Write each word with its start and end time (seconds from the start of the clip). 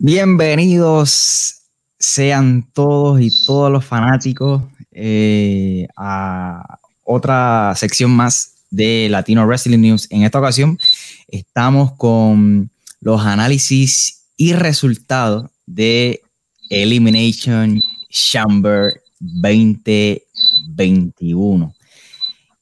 Bienvenidos 0.00 1.64
sean 1.98 2.70
todos 2.72 3.20
y 3.20 3.32
todos 3.44 3.68
los 3.68 3.84
fanáticos 3.84 4.62
eh, 4.92 5.88
a 5.96 6.78
otra 7.02 7.74
sección 7.74 8.12
más 8.12 8.54
de 8.70 9.08
Latino 9.10 9.44
Wrestling 9.44 9.80
News. 9.80 10.06
En 10.12 10.22
esta 10.22 10.38
ocasión 10.38 10.78
estamos 11.26 11.94
con 11.96 12.70
los 13.00 13.26
análisis 13.26 14.28
y 14.36 14.52
resultados 14.52 15.50
de 15.66 16.20
Elimination 16.70 17.82
Chamber 18.08 19.02
2021. 19.18 21.74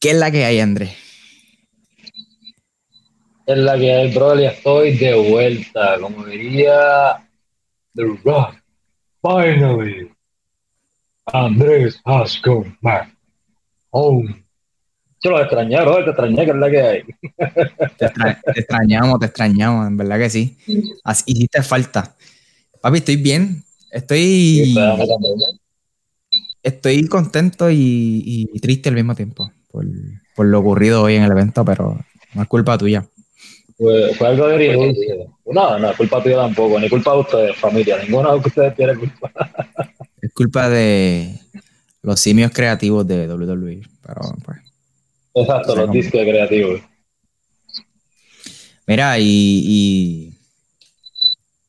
¿Qué 0.01 0.13
es 0.13 0.17
la 0.17 0.31
que 0.31 0.47
hay, 0.47 0.61
Andrés? 0.61 0.93
Es 3.45 3.59
la 3.59 3.79
que 3.79 3.93
hay, 3.93 4.15
bro, 4.15 4.41
y 4.41 4.47
estoy 4.47 4.97
de 4.97 5.15
vuelta. 5.15 5.99
Como 6.01 6.25
diría 6.25 7.26
The 7.97 8.05
Rock, 8.25 8.57
finally, 9.23 10.13
Andrés 11.33 11.99
has 12.05 12.39
come 12.39 12.77
back 12.83 13.09
home. 13.91 14.45
Yo 15.25 15.31
lo 15.31 15.41
extrañé, 15.41 15.81
bro, 15.81 16.05
te 16.05 16.11
extrañé, 16.11 16.45
que 16.45 16.51
es 16.51 16.57
la 16.57 16.71
que 16.71 16.81
hay. 16.83 17.03
Te, 17.99 18.07
extrañamos, 18.61 19.19
te 19.19 19.27
extrañamos, 19.27 19.87
en 19.87 19.97
verdad 19.97 20.19
que 20.19 20.29
sí. 20.29 20.59
Así, 21.05 21.25
hiciste 21.27 21.63
falta. 21.63 22.15
Papi, 22.83 22.99
estoy 22.99 23.17
bien. 23.17 23.65
Estoy. 23.91 24.77
Estoy 26.63 27.09
contento 27.09 27.71
y, 27.71 28.51
triste 28.61 28.91
al 28.91 28.97
mismo 28.97 29.15
tiempo 29.15 29.51
por, 29.71 29.87
por, 30.35 30.47
lo 30.47 30.59
ocurrido 30.61 31.03
hoy 31.03 31.15
en 31.15 31.23
el 31.23 31.33
evento, 31.33 31.65
pero 31.65 31.99
no 32.35 32.43
es 32.43 32.49
culpa 32.49 32.77
tuya. 32.77 33.09
Fue, 33.77 34.15
fue 34.15 34.29
algo 34.29 34.49
de 34.49 35.29
No, 35.45 35.79
no 35.79 35.91
es 35.91 35.97
culpa 35.97 36.23
tuya 36.23 36.37
tampoco, 36.37 36.81
ni 36.81 36.89
culpa 36.89 37.13
de 37.13 37.19
ustedes, 37.19 37.57
familia. 37.57 38.03
Ninguno 38.03 38.33
de 38.33 38.49
ustedes 38.49 38.75
tiene 38.75 38.97
culpa. 38.97 39.31
Es 40.23 40.33
culpa 40.33 40.69
de 40.69 41.39
los 42.03 42.19
simios 42.19 42.51
creativos 42.51 43.07
de 43.07 43.29
WWE, 43.29 43.83
pero 44.05 44.21
pues. 44.45 44.59
Exacto, 45.35 45.77
los 45.77 45.93
discos 45.93 46.23
creativos. 46.23 46.81
Mira, 48.87 49.19
y, 49.19 49.25
y, 49.25 50.33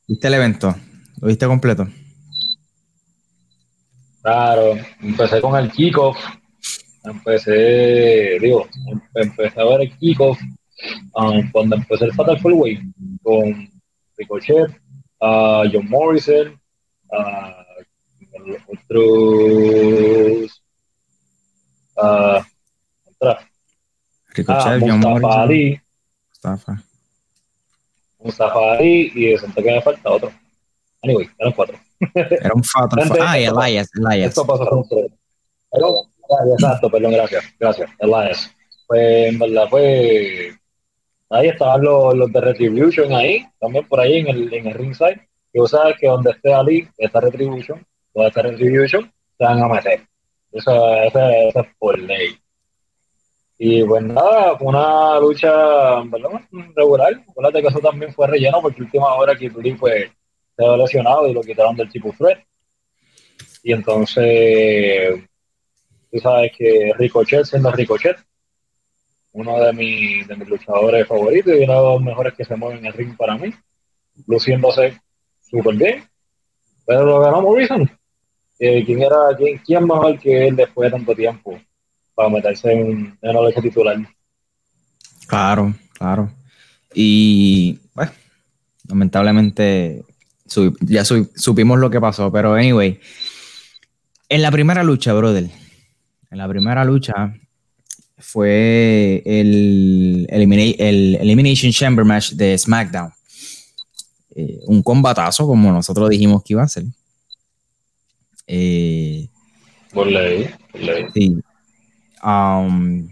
¿Viste 0.08 0.28
el 0.28 0.35
evento? 0.35 0.73
¿Lo 1.19 1.28
viste 1.28 1.45
completo? 1.45 1.88
Claro, 4.22 4.78
empecé 5.02 5.41
con 5.41 5.55
el 5.58 5.69
kickoff. 5.72 6.17
Empecé, 7.03 8.38
digo, 8.39 8.67
em, 8.88 9.02
empecé 9.16 9.59
a 9.59 9.66
ver 9.66 9.81
el 9.81 9.97
kickoff 9.97 10.39
um, 11.16 11.52
cuando 11.52 11.75
empecé 11.75 12.06
el 12.06 12.14
Fatal 12.14 12.39
Full 12.39 12.53
Way 12.53 12.80
con 13.23 13.70
Ricochet, 14.17 14.70
uh, 15.22 15.64
John 15.72 15.89
Morrison, 15.89 16.59
uh, 17.11 17.67
otros. 18.67 20.61
Uh, 21.95 22.44
Ricochet, 24.36 24.50
ah, 24.50 24.80
John 24.80 25.00
Mustafa 25.00 25.42
Ali. 25.44 25.81
Mustafa. 26.30 26.84
Mustafa 28.19 28.72
Ali 28.73 29.12
y 29.16 29.25
de 29.25 29.38
que 29.38 29.62
me 29.62 29.81
falta 29.81 30.09
otro. 30.09 30.31
Anyway, 31.03 31.30
eran 31.39 31.53
cuatro. 31.53 31.78
Era 32.14 32.53
un 32.53 32.64
Fatal 32.64 33.12
Ah, 33.22 33.39
y 33.39 33.45
Elias, 33.45 33.89
Elias. 33.95 34.30
Esto 34.30 34.45
pasó 34.45 34.66
con 34.67 34.84
Pero, 34.89 36.09
exacto, 36.53 36.89
perdón, 36.89 37.14
gracias. 37.14 37.45
Gracias, 37.59 37.89
Elias. 38.00 38.52
Pues 38.88 39.34
en 39.34 39.39
verdad, 39.39 39.67
pues 39.69 40.58
Ahí 41.30 41.50
estaban 41.50 41.83
los, 41.83 42.16
los, 42.16 42.31
de 42.31 42.42
Retribution 42.42 43.11
ahí, 43.14 43.45
también 43.59 43.88
por 43.88 44.00
ahí 44.00 44.17
en 44.17 44.28
el, 44.28 44.53
en 44.53 44.67
el 44.67 44.73
ringside. 44.73 45.28
Y 45.53 45.59
vos 45.59 45.72
sabes 45.72 45.97
que 46.00 46.08
donde 46.08 46.31
esté 46.31 46.53
Ali, 46.53 46.88
está 46.97 47.19
Retribution, 47.19 47.86
donde 48.14 48.30
está 48.30 48.42
Retribution, 48.44 49.11
se 49.38 49.44
van 49.44 49.64
a 49.64 49.67
meter. 49.67 50.02
Eso, 50.52 50.95
eso, 51.03 51.19
es 51.30 51.67
por 51.78 52.00
ley. 52.00 52.38
Y 53.59 53.84
pues 53.84 54.03
nada, 54.03 54.53
una 54.59 55.19
lucha 55.19 56.01
¿verdad? 56.03 56.41
regular. 56.75 57.13
Acuérdate 57.28 57.62
que 57.62 57.68
eso 57.68 57.80
también 57.80 58.13
fue 58.13 58.28
relleno 58.28 58.62
porque 58.62 58.84
última 58.84 59.13
hora 59.16 59.35
que 59.35 59.50
Tuli 59.50 59.74
pues, 59.74 60.12
se 60.56 60.78
lesionado 60.78 61.28
y 61.28 61.34
lo 61.34 61.41
quitaron 61.41 61.75
del 61.75 61.90
tipo 61.90 62.13
threat. 62.18 62.40
Y 63.63 63.74
entonces, 63.74 65.24
tú 66.12 66.19
sabes 66.19 66.51
que 66.57 66.94
Ricochet 66.97 67.46
siendo 67.46 67.72
Ricochet, 67.72 68.18
uno 69.31 69.59
de, 69.59 69.73
mis, 69.73 70.27
de 70.27 70.35
mis 70.35 70.47
luchadores 70.47 71.07
favoritos 71.07 71.53
y 71.53 71.63
uno 71.63 71.73
de 71.73 71.93
los 71.93 72.01
mejores 72.01 72.33
que 72.33 72.45
se 72.45 72.55
mueven 72.55 72.79
en 72.79 72.85
el 72.88 72.93
ring 72.93 73.15
para 73.15 73.38
mí, 73.38 73.53
luciéndose 74.25 74.99
súper 75.41 75.75
bien. 75.75 76.03
Pero 76.85 77.05
lo 77.05 77.19
ganó 77.19 77.41
Morrison. 77.41 77.89
Eh, 78.59 78.83
¿quién, 78.85 79.01
era, 79.03 79.35
quién, 79.38 79.59
quién 79.59 79.83
mejor 79.83 80.17
que 80.19 80.47
él 80.47 80.55
después 80.55 80.91
de 80.91 80.97
tanto 80.97 81.13
tiempo 81.13 81.59
para 82.15 82.29
meterse 82.29 82.71
en, 82.71 83.17
en 83.21 83.29
una 83.29 83.41
lucha 83.41 83.61
titular? 83.61 83.97
Claro, 85.27 85.73
claro. 85.94 86.31
Y 86.94 87.79
bueno, 87.94 88.11
lamentablemente 88.88 90.03
ya 90.81 91.03
supimos 91.05 91.77
lo 91.77 91.89
que 91.89 92.01
pasó, 92.01 92.31
pero 92.31 92.53
anyway, 92.53 92.99
en 94.29 94.41
la 94.41 94.51
primera 94.51 94.83
lucha, 94.83 95.13
brother, 95.13 95.49
en 96.31 96.38
la 96.38 96.47
primera 96.47 96.83
lucha, 96.85 97.33
fue 98.17 99.22
el, 99.25 100.28
Elimination 100.29 101.72
Chamber 101.72 102.05
Match 102.05 102.31
de 102.31 102.57
SmackDown. 102.57 103.11
Eh, 104.35 104.59
un 104.67 104.83
combatazo, 104.83 105.47
como 105.47 105.72
nosotros 105.72 106.09
dijimos 106.09 106.44
que 106.44 106.53
iba 106.53 106.63
a 106.63 106.67
ser. 106.67 106.85
Eh, 108.47 109.27
por 109.94 110.07
ley, 110.07 110.50
Sí. 111.13 111.38
Um, 112.23 113.09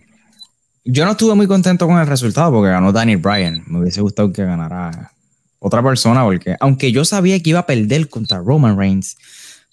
yo 0.84 1.06
no 1.06 1.12
estuve 1.12 1.36
muy 1.36 1.48
contento 1.48 1.88
con 1.88 1.98
el 1.98 2.08
resultado 2.08 2.52
porque 2.52 2.70
ganó 2.70 2.92
Daniel 2.92 3.18
Bryan. 3.18 3.64
Me 3.68 3.80
hubiese 3.80 4.02
gustado 4.02 4.32
que 4.32 4.44
ganara 4.44 5.12
otra 5.60 5.82
persona, 5.82 6.24
porque 6.24 6.56
aunque 6.60 6.92
yo 6.92 7.04
sabía 7.06 7.42
que 7.42 7.52
iba 7.52 7.60
a 7.60 7.66
perder 7.66 8.08
contra 8.08 8.38
Roman 8.38 8.78
Reigns, 8.78 9.18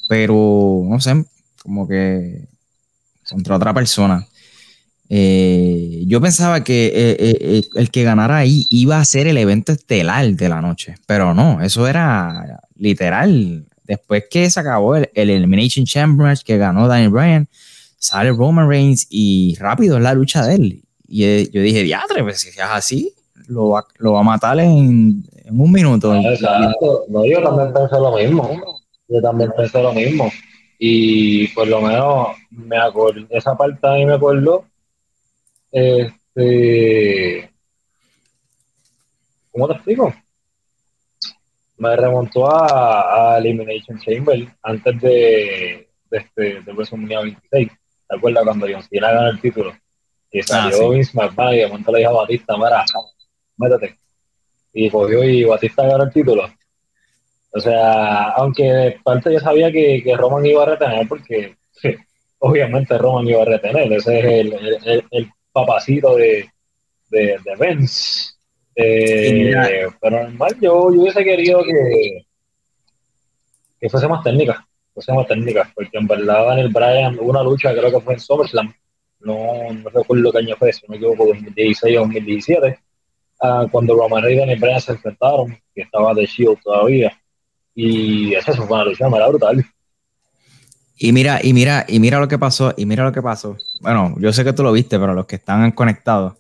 pero 0.09 0.83
no 0.89 1.01
sé, 1.01 1.25
como 1.63 1.87
que 1.87 2.49
contra 3.29 3.57
otra 3.57 3.75
persona. 3.75 4.27
Eh, 5.15 6.05
yo 6.07 6.23
pensaba 6.23 6.65
que 6.65 6.87
eh, 6.87 7.17
eh, 7.19 7.63
el 7.75 7.91
que 7.91 8.03
ganara 8.03 8.39
ahí 8.39 8.65
iba 8.71 8.99
a 8.99 9.05
ser 9.05 9.27
el 9.27 9.37
evento 9.37 9.73
estelar 9.73 10.27
de 10.27 10.49
la 10.49 10.63
noche, 10.63 10.95
pero 11.07 11.35
no, 11.35 11.61
eso 11.61 11.87
era 11.87 12.63
literal. 12.77 13.67
Después 13.85 14.25
que 14.31 14.49
se 14.49 14.59
acabó 14.59 14.97
el, 14.97 15.11
Elimination 15.15 15.85
Chamber 15.85 16.39
que 16.43 16.57
ganó 16.57 16.89
Daniel 16.89 17.11
Bryan, 17.11 17.49
sale 17.99 18.33
Roman 18.33 18.67
Reigns 18.67 19.07
y 19.11 19.55
rápido 19.61 19.99
es 19.99 20.03
la 20.03 20.15
lucha 20.15 20.47
de 20.47 20.55
él. 20.55 20.83
Y 21.07 21.51
yo 21.51 21.61
dije, 21.61 21.83
diatre, 21.83 22.23
pues 22.23 22.41
si 22.41 22.49
es 22.49 22.59
así, 22.61 23.13
lo 23.49 23.69
va, 23.69 23.85
lo 23.99 24.15
va 24.15 24.21
a 24.21 24.23
matar 24.25 24.61
en, 24.61 25.27
un 25.51 25.73
minuto. 25.73 26.15
exacto. 26.15 27.05
No, 27.11 27.27
yo 27.27 27.43
también 27.43 27.71
pensé 27.75 27.97
lo 27.97 28.17
mismo. 28.17 28.81
Yo 29.09 29.21
también 29.21 29.53
pensé 29.55 29.83
lo 29.83 29.93
mismo. 29.93 30.33
Y 30.79 31.49
por 31.49 31.69
lo 31.69 31.83
menos 31.83 32.29
me 32.51 32.79
acuerdo, 32.79 33.27
esa 33.29 33.55
parte 33.55 33.87
a 33.87 33.93
mí 33.93 34.07
me 34.07 34.15
acuerdo 34.15 34.72
este, 35.73 37.53
¿Cómo 39.53 39.69
te 39.69 39.75
explico? 39.75 40.15
Me 41.77 41.95
remontó 41.95 42.49
a, 42.51 43.37
Elimination 43.39 43.99
Chamber 44.01 44.47
antes 44.63 45.01
de, 45.01 45.89
de, 46.11 46.19
este, 46.19 46.63
de 46.63 46.73
WrestleMania 46.73 47.21
26. 47.21 47.69
¿Te 48.09 48.17
acuerdas 48.17 48.45
cuando 48.45 48.67
John 48.71 48.83
Cena 48.83 49.13
ganó 49.13 49.29
el 49.29 49.41
título? 49.41 49.75
Y 50.31 50.41
ah, 50.41 50.45
salió 50.45 50.91
Vince 50.91 51.13
McMahon 51.15 51.55
y 51.55 51.59
de 51.59 51.67
momento 51.67 51.93
le 51.93 51.99
dijo 51.99 52.11
a 52.11 52.23
Batista, 52.23 52.57
mira, 52.57 52.85
métete. 53.59 53.99
Y 54.73 54.89
cogió 54.89 55.23
y 55.23 55.45
Batista 55.45 55.87
ganó 55.87 56.05
el 56.05 56.13
título. 56.13 56.51
O 57.55 57.61
sea, 57.61 58.31
aunque 58.31 58.65
de 58.65 59.01
parte 59.05 59.33
yo 59.33 59.41
sabía 59.41 59.71
que, 59.71 60.03
que 60.03 60.17
Roman 60.17 60.47
iba 60.47 60.63
a 60.63 60.67
retener, 60.67 61.07
porque 61.07 61.57
obviamente 62.39 62.97
Roman 62.97 63.29
iba 63.29 63.43
a 63.43 63.47
retener. 63.47 63.93
Ese 63.93 64.19
es 64.19 64.25
el, 64.25 64.53
el, 64.55 65.05
el 65.11 65.33
papacito 65.53 66.17
de, 66.17 66.49
de, 67.11 67.39
de 67.45 67.57
Vince. 67.59 68.33
Eh, 68.75 69.87
pero 70.01 70.23
normal, 70.23 70.57
yo, 70.61 70.93
yo 70.93 71.03
hubiese 71.03 71.23
querido 71.23 71.63
que, 71.63 72.25
que 73.79 73.89
fuese 73.91 74.09
más 74.09 74.25
técnica, 74.25 74.67
fuese 74.95 75.13
más 75.13 75.27
técnica, 75.27 75.71
porque 75.75 75.99
en 75.99 76.07
verdad 76.07 76.47
Daniel 76.47 76.71
Bryan 76.71 77.19
hubo 77.19 77.31
una 77.31 77.43
lucha, 77.43 77.75
creo 77.75 77.91
que 77.91 78.01
fue 78.01 78.15
en 78.15 78.21
SummerSlam, 78.21 78.73
no, 79.21 79.73
no 79.73 79.91
recuerdo 79.91 80.33
qué 80.33 80.39
año 80.39 80.57
fue, 80.57 80.73
si 80.73 80.87
no 80.87 80.93
me 80.93 80.97
equivoco, 80.97 81.27
2016 81.27 81.99
o 81.99 82.01
2017, 82.01 82.79
uh, 83.43 83.69
cuando 83.71 83.95
Roman 83.95 84.23
Reigns 84.23 84.37
y 84.37 84.41
Daniel 84.41 84.61
Bryan 84.61 84.81
se 84.81 84.93
enfrentaron, 84.93 85.59
que 85.75 85.83
estaba 85.83 86.15
de 86.15 86.25
Shield 86.25 86.59
todavía, 86.63 87.13
y 87.75 88.35
esa 88.35 88.55
fue 88.55 88.67
una 88.67 88.85
lucha, 88.85 89.07
era 89.07 89.29
brutal. 89.29 89.65
Y 91.05 91.13
mira, 91.13 91.41
y 91.43 91.53
mira, 91.53 91.85
y 91.89 91.99
mira 91.99 92.21
lo 92.21 92.29
que 92.29 92.39
pasó, 92.39 92.75
y 92.77 92.87
mira 92.87 93.03
lo 93.03 93.11
que 93.11 93.21
pasó. 93.21 93.57
Bueno, 93.81 94.15
yo 94.21 94.33
sé 94.33 94.45
que 94.45 94.53
tú 94.53 94.63
lo 94.63 94.71
viste, 94.71 95.01
pero 95.01 95.15
los 95.15 95.27
que 95.27 95.35
están 95.35 95.73
conectados, 95.73 96.35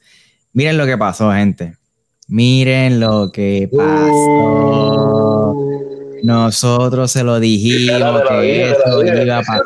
miren 0.52 0.78
lo 0.78 0.86
que 0.86 0.96
pasó, 0.96 1.32
gente. 1.32 1.76
Miren 2.28 3.00
lo 3.00 3.32
que 3.32 3.68
pasó. 3.76 5.56
Nosotros 6.22 7.10
se 7.10 7.24
lo 7.24 7.40
dijimos 7.40 8.22
que 8.28 8.70
eso 8.70 9.04
iba 9.04 9.38
a 9.38 9.42
pasar. 9.42 9.64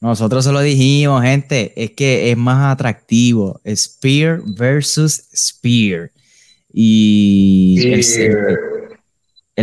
Nosotros 0.00 0.46
se 0.46 0.52
lo 0.52 0.60
dijimos, 0.60 1.22
gente, 1.22 1.74
es 1.76 1.90
que 1.90 2.30
es 2.30 2.36
más 2.38 2.72
atractivo. 2.72 3.60
Spear 3.66 4.40
versus 4.42 5.24
Spear. 5.36 6.12
Y 6.72 7.92
el, 7.92 8.02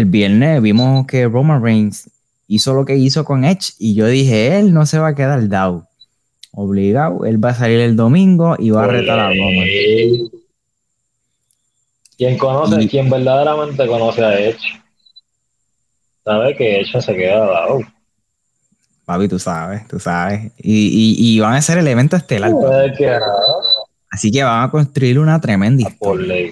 viernes 0.04 0.62
vimos 0.62 1.08
que 1.08 1.26
Roman 1.26 1.64
Reigns 1.64 2.10
hizo 2.48 2.74
lo 2.74 2.84
que 2.84 2.98
hizo 2.98 3.24
con 3.24 3.46
Edge 3.46 3.74
y 3.80 3.96
yo 3.96 4.08
dije, 4.08 4.60
él 4.60 4.74
no 4.74 4.86
se 4.86 5.00
va 5.00 5.10
a 5.10 5.16
quedar 5.16 5.48
down. 5.48 5.86
Obligado, 6.52 7.26
él 7.26 7.44
va 7.44 7.52
a 7.52 7.54
salir 7.54 7.80
el 7.80 7.96
domingo 7.96 8.58
y 8.60 8.72
va 8.72 8.84
a 8.84 8.88
retar 8.88 9.20
a 9.20 9.30
Roman. 9.30 9.66
Quien 12.18 12.38
conoce, 12.38 12.88
quien 12.90 13.10
verdaderamente 13.10 13.88
conoce 13.88 14.24
a 14.24 14.38
Edge, 14.38 14.82
sabe 16.26 16.56
que 16.58 16.82
Edge 16.82 17.02
se 17.02 17.16
queda 17.16 17.46
down. 17.46 17.86
Papi, 19.06 19.28
tú 19.30 19.40
sabes, 19.40 19.88
tú 19.88 20.00
sabes. 20.00 20.52
Y, 20.58 21.16
y, 21.18 21.40
van 21.40 21.54
a 21.54 21.62
ser 21.62 21.78
el 21.78 21.88
evento 21.88 22.18
estelar. 22.18 22.52
Así 24.10 24.32
que 24.32 24.44
van 24.44 24.64
a 24.64 24.72
construir 24.72 25.20
una 25.20 25.40
tremenda 25.40 25.88
historia. 25.88 26.52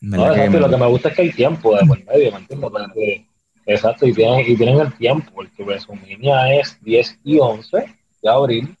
No, 0.00 0.32
exacto, 0.32 0.58
lo 0.60 0.70
que 0.70 0.76
me 0.76 0.86
gusta 0.86 1.08
es 1.10 1.14
que 1.14 1.22
hay 1.22 1.32
tiempo 1.32 1.76
de 1.76 1.86
por 1.86 2.04
medio, 2.04 2.32
¿me 2.32 2.38
entiendes? 2.38 2.70
exacto, 3.66 4.06
y 4.06 4.14
tienen, 4.14 4.50
y 4.50 4.56
tienen 4.56 4.80
el 4.80 4.96
tiempo, 4.96 5.30
porque 5.34 5.62
WrestleMania 5.62 6.54
es 6.54 6.82
10 6.82 7.20
y 7.24 7.38
11 7.38 7.84
de 8.22 8.30
abril. 8.30 8.76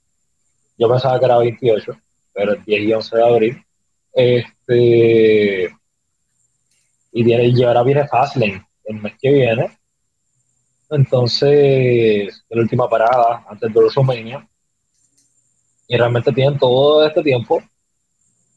Yo 0.78 0.88
pensaba 0.88 1.18
que 1.18 1.26
era 1.26 1.38
28, 1.38 1.92
pero 2.32 2.54
es 2.54 2.64
10 2.64 2.82
y 2.82 2.92
11 2.92 3.16
de 3.16 3.24
abril. 3.24 3.64
Este, 4.12 5.64
y, 7.12 7.22
viene, 7.22 7.46
y 7.48 7.62
ahora 7.64 7.82
viene 7.82 8.08
Fastlane 8.08 8.66
el 8.84 9.00
mes 9.00 9.14
que 9.20 9.30
viene. 9.30 9.78
Entonces, 10.88 12.44
la 12.48 12.60
última 12.62 12.88
parada 12.88 13.44
antes 13.48 13.72
de 13.72 13.78
WrestleMania. 13.78 14.48
Y 15.86 15.96
realmente 15.96 16.32
tienen 16.32 16.58
todo 16.58 17.06
este 17.06 17.22
tiempo 17.22 17.62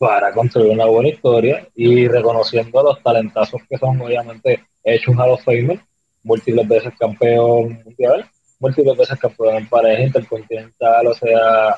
para 0.03 0.33
construir 0.33 0.69
una 0.69 0.83
buena 0.83 1.07
historia 1.07 1.65
y 1.75 2.09
reconociendo 2.09 2.83
los 2.83 3.01
talentazos 3.01 3.61
que 3.69 3.77
son 3.77 4.01
obviamente 4.01 4.61
hechos 4.83 5.17
a 5.17 5.27
los 5.27 5.41
Famer, 5.45 5.79
múltiples 6.23 6.67
veces 6.67 6.91
campeón 6.99 7.81
mundial, 7.85 8.29
múltiples 8.59 8.97
veces 8.97 9.17
campeón 9.17 9.55
en 9.55 9.69
pareja 9.69 10.03
intercontinental, 10.03 11.07
o 11.07 11.13
sea, 11.13 11.77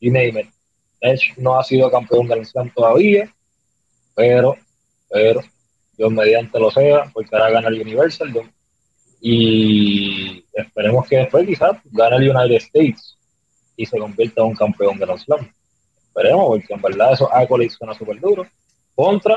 y 0.00 0.10
name 0.10 0.40
it. 0.40 1.20
No 1.36 1.60
ha 1.60 1.62
sido 1.62 1.90
campeón 1.90 2.26
del 2.26 2.46
Slam 2.46 2.72
todavía, 2.74 3.30
pero, 4.14 4.56
pero, 5.10 5.42
Dios 5.94 6.10
mediante 6.10 6.58
lo 6.58 6.70
sea, 6.70 7.10
porque 7.12 7.36
ahora 7.36 7.50
gana 7.50 7.68
el 7.68 7.82
Universal, 7.82 8.32
y 9.20 10.42
esperemos 10.54 11.06
que 11.06 11.18
después 11.18 11.46
quizás 11.46 11.76
gane 11.84 12.16
el 12.16 12.30
United 12.34 12.56
States 12.56 13.18
y 13.76 13.84
se 13.84 13.98
convierta 13.98 14.40
en 14.40 14.46
un 14.46 14.56
campeón 14.56 14.98
del 14.98 15.18
Slam 15.18 15.52
Esperemos, 16.18 16.48
porque 16.48 16.74
en 16.74 16.82
verdad 16.82 17.12
esos 17.12 17.28
accolades 17.32 17.74
suena 17.74 17.94
súper 17.94 18.18
duro. 18.18 18.44
Contra 18.96 19.36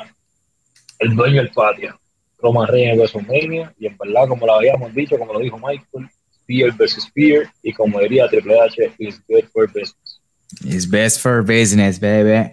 el 0.97 1.15
dueño 1.15 1.35
del 1.37 1.51
patio, 1.51 1.99
Roman 2.39 2.67
Reigns 2.67 2.97
versus 2.97 3.21
WrestleMania. 3.21 3.71
Y 3.77 3.85
en 3.85 3.97
verdad, 3.97 4.27
como 4.27 4.47
lo 4.47 4.55
habíamos 4.55 4.91
dicho, 4.95 5.15
como 5.19 5.33
lo 5.33 5.39
dijo 5.39 5.57
Michael, 5.57 6.09
Spear 6.41 6.75
versus 6.75 7.03
Spear. 7.03 7.43
Y 7.61 7.71
como 7.71 7.99
diría 7.99 8.27
Triple 8.29 8.59
H, 8.59 8.93
is 8.97 9.21
good 9.27 9.43
for 9.53 9.67
business. 9.67 10.19
It's 10.65 10.89
best 10.89 11.21
for 11.21 11.43
business, 11.43 11.99
baby. 11.99 12.51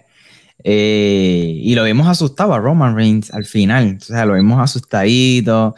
Eh, 0.63 1.61
y 1.63 1.73
lo 1.73 1.83
vimos 1.83 2.07
asustado 2.07 2.53
a 2.53 2.59
Roman 2.59 2.95
Reigns 2.95 3.33
al 3.33 3.45
final. 3.45 3.97
O 3.99 4.05
sea, 4.05 4.25
lo 4.25 4.35
vimos 4.35 4.61
asustadito. 4.61 5.73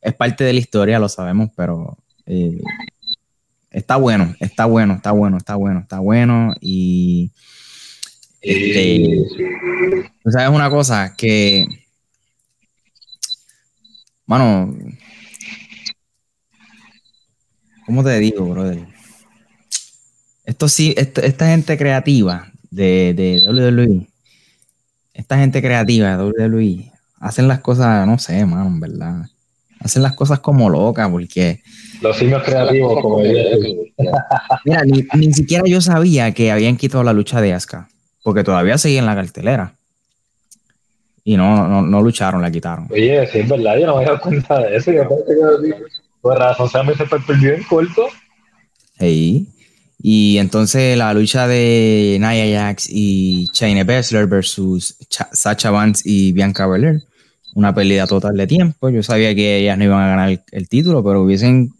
Es 0.00 0.14
parte 0.14 0.42
de 0.42 0.54
la 0.54 0.58
historia, 0.58 0.98
lo 0.98 1.08
sabemos, 1.08 1.50
pero 1.56 1.96
eh, 2.26 2.58
está 3.70 3.94
bueno, 3.94 4.34
está 4.40 4.64
bueno, 4.64 4.94
está 4.94 5.12
bueno, 5.12 5.36
está 5.36 5.54
bueno, 5.54 5.80
está 5.80 5.98
bueno. 6.00 6.54
Y 6.60 7.30
este, 8.42 9.24
tú 10.24 10.30
sabes 10.30 10.48
una 10.48 10.68
cosa 10.68 11.14
que, 11.16 11.64
mano, 14.26 14.76
¿cómo 17.86 18.02
te 18.02 18.18
digo, 18.18 18.44
brother? 18.46 18.84
Esto 20.44 20.68
sí, 20.68 20.92
esta 20.96 21.46
gente 21.46 21.78
creativa 21.78 22.50
de, 22.70 23.14
de 23.14 23.44
WWE, 23.46 24.08
esta 25.14 25.38
gente 25.38 25.62
creativa 25.62 26.16
de 26.16 26.24
WWE, 26.24 26.92
hacen 27.20 27.46
las 27.46 27.60
cosas, 27.60 28.04
no 28.08 28.18
sé, 28.18 28.44
mano, 28.44 28.66
en 28.66 28.80
verdad. 28.80 29.26
Hacen 29.78 30.02
las 30.02 30.14
cosas 30.14 30.40
como 30.40 30.68
locas, 30.70 31.08
porque. 31.10 31.60
Los 32.00 32.16
signos 32.16 32.42
creativos, 32.44 33.00
como 33.00 33.18
Mira, 33.18 34.84
ni, 34.84 35.04
ni, 35.14 35.32
siquiera 35.32 35.64
yo 35.66 35.80
sabía 35.80 36.32
que 36.32 36.52
habían 36.52 36.76
quitado 36.76 37.02
la 37.04 37.12
lucha 37.12 37.40
de 37.40 37.52
Asuka 37.52 37.88
porque 38.22 38.44
todavía 38.44 38.78
sigue 38.78 38.98
en 38.98 39.06
la 39.06 39.14
cartelera. 39.14 39.74
Y 41.24 41.36
no, 41.36 41.68
no, 41.68 41.82
no 41.82 42.02
lucharon, 42.02 42.42
la 42.42 42.50
quitaron. 42.50 42.88
Oye, 42.90 43.26
sí, 43.28 43.40
es 43.40 43.48
verdad, 43.48 43.78
yo 43.78 43.86
no 43.86 43.96
me 43.96 44.02
he 44.02 44.06
dado 44.06 44.20
cuenta 44.20 44.60
de 44.60 44.76
eso. 44.76 44.90
Yo 44.92 45.08
pensé 45.08 45.24
que 45.34 45.74
por 46.20 46.38
razón 46.38 46.68
se 46.68 46.96
se 46.96 47.06
perdió 47.06 47.54
en 47.54 47.62
corto. 47.64 48.06
Sí. 48.98 49.48
Y 50.00 50.38
entonces 50.38 50.98
la 50.98 51.14
lucha 51.14 51.46
de 51.46 52.18
Nia 52.18 52.60
Jax 52.60 52.88
y 52.90 53.48
Shayna 53.52 53.84
Baszler 53.84 54.26
versus 54.26 54.96
Sacha 55.32 55.70
Vance 55.70 56.02
y 56.04 56.32
Bianca 56.32 56.66
Belair. 56.66 57.02
Una 57.54 57.74
pérdida 57.74 58.06
total 58.06 58.36
de 58.36 58.46
tiempo. 58.46 58.88
Yo 58.88 59.02
sabía 59.02 59.34
que 59.34 59.58
ellas 59.58 59.78
no 59.78 59.84
iban 59.84 60.02
a 60.02 60.08
ganar 60.08 60.40
el, 60.50 60.68
título, 60.68 61.04
pero 61.04 61.22
hubiesen, 61.22 61.72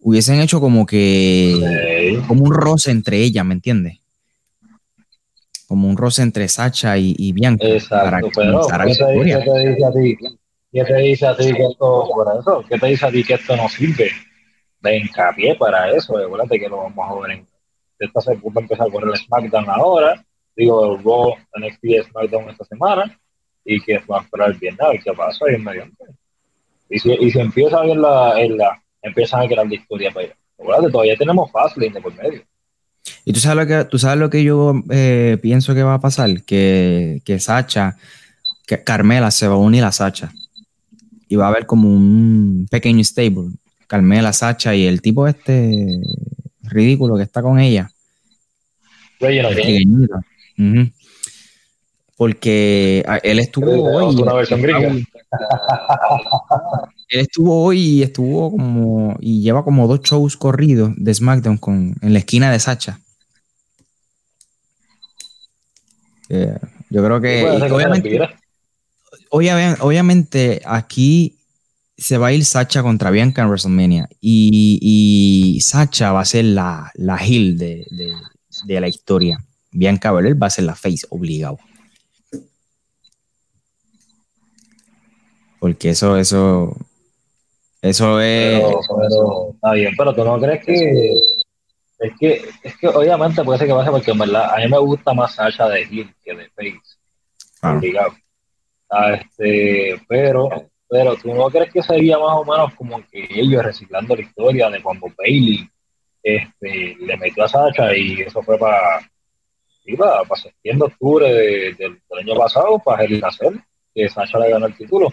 hubiesen 0.00 0.40
hecho 0.40 0.60
como 0.60 0.86
que 0.86 2.18
como 2.26 2.44
un 2.44 2.54
roce 2.54 2.90
entre 2.90 3.18
ellas, 3.18 3.44
¿me 3.44 3.54
entiendes? 3.54 3.99
Como 5.70 5.86
un 5.86 5.96
roce 5.96 6.22
entre 6.22 6.48
Sacha 6.48 6.98
y, 6.98 7.30
Bianca. 7.30 7.64
Exacto, 7.64 8.28
pero 8.34 8.60
¿qué 8.66 8.74
te, 8.74 8.88
dice 8.88 9.04
a 9.84 9.92
ti? 9.92 10.16
¿Qué 10.72 10.84
te 10.84 10.96
dice 10.96 11.26
a 11.28 11.36
ti 11.36 11.52
que 11.52 11.64
esto, 11.64 12.08
por 12.12 12.26
eso? 12.40 12.64
¿Qué 12.68 12.76
te 12.76 12.86
dice 12.88 13.06
a 13.06 13.10
ti 13.12 13.22
que 13.22 13.34
esto 13.34 13.54
no 13.54 13.68
sirve? 13.68 14.10
De 14.80 14.96
hincapié 14.96 15.54
para 15.54 15.92
eso, 15.92 16.18
acuérdate 16.18 16.58
que 16.58 16.68
lo 16.68 16.78
vamos 16.78 17.08
a 17.08 17.20
ver 17.20 17.38
en 17.38 17.46
esta 18.00 18.20
se 18.20 18.34
puede 18.34 18.62
empezar 18.62 18.90
con 18.90 19.08
el 19.08 19.16
SmackDown 19.16 19.70
ahora, 19.70 20.24
digo, 20.56 20.96
el 20.96 21.04
Raw, 21.04 21.36
NXT 21.54 22.10
SmackDown 22.10 22.50
esta 22.50 22.64
semana, 22.64 23.20
y 23.64 23.80
que 23.80 23.98
va 24.10 24.18
a 24.18 24.22
esperar 24.22 24.58
bien 24.58 24.74
nada, 24.76 24.94
qué 24.94 25.12
pasa 25.12 25.44
ahí 25.48 25.54
en 25.54 25.62
medio. 25.62 25.88
Y 26.88 26.98
si, 26.98 27.12
y 27.12 27.30
si 27.30 27.38
empieza 27.38 27.80
bien 27.82 28.02
la, 28.02 28.40
en 28.40 28.58
la, 28.58 28.82
empiezan 29.02 29.42
a 29.42 29.46
crear 29.46 29.68
la 29.68 29.74
historia 29.76 30.10
para 30.10 30.26
allá. 30.26 30.36
Acuérdate, 30.58 30.90
todavía 30.90 31.16
tenemos 31.16 31.48
Fastlane 31.52 31.92
de 31.92 32.00
por 32.00 32.12
medio. 32.16 32.42
Y 33.24 33.32
tú 33.32 33.40
sabes 33.40 33.56
lo 33.56 33.66
que, 33.66 33.84
tú 33.84 33.98
sabes 33.98 34.18
lo 34.18 34.30
que 34.30 34.42
yo 34.42 34.82
eh, 34.90 35.38
pienso 35.40 35.74
que 35.74 35.82
va 35.82 35.94
a 35.94 36.00
pasar, 36.00 36.42
que, 36.42 37.22
que 37.24 37.38
Sacha, 37.38 37.96
que 38.66 38.82
Carmela 38.82 39.30
se 39.30 39.48
va 39.48 39.54
a 39.54 39.58
unir 39.58 39.84
a 39.84 39.92
Sacha. 39.92 40.32
Y 41.28 41.36
va 41.36 41.46
a 41.46 41.48
haber 41.48 41.66
como 41.66 41.88
un 41.88 42.66
pequeño 42.70 43.02
stable. 43.04 43.50
Carmela, 43.86 44.32
Sacha 44.32 44.74
y 44.74 44.86
el 44.86 45.00
tipo 45.00 45.26
este 45.26 46.00
ridículo 46.62 47.16
que 47.16 47.22
está 47.22 47.42
con 47.42 47.58
ella. 47.58 47.90
Porque 52.16 53.04
ah, 53.06 53.18
él 53.22 53.38
estuvo 53.38 53.70
hoy. 53.70 54.16
él 57.10 57.20
estuvo 57.20 57.64
hoy 57.64 57.80
y 57.80 58.02
estuvo 58.02 58.52
como. 58.52 59.16
y 59.20 59.42
lleva 59.42 59.64
como 59.64 59.88
dos 59.88 60.00
shows 60.00 60.36
corridos 60.36 60.92
de 60.96 61.12
SmackDown 61.12 61.58
con, 61.58 61.96
en 62.00 62.12
la 62.12 62.20
esquina 62.20 62.50
de 62.52 62.60
Sacha. 62.60 63.00
Eh, 66.28 66.56
yo 66.88 67.04
creo 67.04 67.20
que. 67.20 67.44
obviamente, 69.30 69.82
obviamente, 69.82 70.62
aquí 70.64 71.36
se 71.98 72.16
va 72.16 72.28
a 72.28 72.32
ir 72.32 72.44
Sacha 72.44 72.82
contra 72.82 73.10
Bianca 73.10 73.42
en 73.42 73.48
WrestleMania. 73.48 74.08
Y, 74.20 75.58
Sacha 75.62 76.12
va 76.12 76.20
a 76.20 76.24
ser 76.24 76.44
la, 76.44 76.92
la 76.94 77.16
heel 77.16 77.58
de, 77.58 77.86
la 78.66 78.88
historia. 78.88 79.44
Bianca 79.72 80.12
Belair 80.12 80.40
va 80.40 80.46
a 80.46 80.50
ser 80.50 80.64
la 80.64 80.76
face, 80.76 81.06
obligado. 81.10 81.58
Porque 85.58 85.90
eso, 85.90 86.16
eso, 86.16 86.74
eso 87.82 88.20
es. 88.20 88.62
está 89.54 89.72
bien, 89.72 89.94
pero 89.96 90.14
tú 90.14 90.24
no 90.24 90.38
crees 90.38 90.64
que 90.64 91.12
es 92.00 92.12
que, 92.18 92.42
es 92.62 92.76
que 92.78 92.88
obviamente 92.88 93.44
puede 93.44 93.58
ser 93.58 93.68
que 93.68 93.74
pase 93.74 93.90
porque 93.90 94.10
en 94.10 94.18
verdad 94.18 94.54
a 94.54 94.56
mí 94.56 94.68
me 94.68 94.78
gusta 94.78 95.12
más 95.12 95.34
Sasha 95.34 95.68
de 95.68 95.82
Hill 95.82 96.14
que 96.24 96.34
de 96.34 96.48
Face. 96.50 96.98
Ah. 97.62 97.78
ah. 98.90 99.12
este, 99.12 100.00
pero, 100.08 100.48
pero 100.88 101.14
tú 101.16 101.34
no 101.34 101.50
crees 101.50 101.70
que 101.70 101.82
sería 101.82 102.18
más 102.18 102.36
o 102.36 102.44
menos 102.44 102.74
como 102.74 103.02
que 103.06 103.28
ellos 103.30 103.62
reciclando 103.62 104.16
la 104.16 104.22
historia 104.22 104.70
de 104.70 104.82
cuando 104.82 105.08
Bailey 105.16 105.68
este, 106.22 106.96
le 106.98 107.16
metió 107.18 107.44
a 107.44 107.48
Sasha 107.48 107.94
y 107.94 108.22
eso 108.22 108.42
fue 108.42 108.56
para, 108.56 109.00
para, 109.98 110.24
para 110.24 110.40
septiembre, 110.40 110.88
octubre 110.88 111.74
del 111.74 112.00
año 112.18 112.34
pasado, 112.34 112.78
para 112.78 113.04
el 113.04 113.22
hacer. 113.22 113.52
que 113.94 114.08
Sasha 114.08 114.38
le 114.38 114.50
ganó 114.50 114.66
el 114.66 114.76
título. 114.76 115.12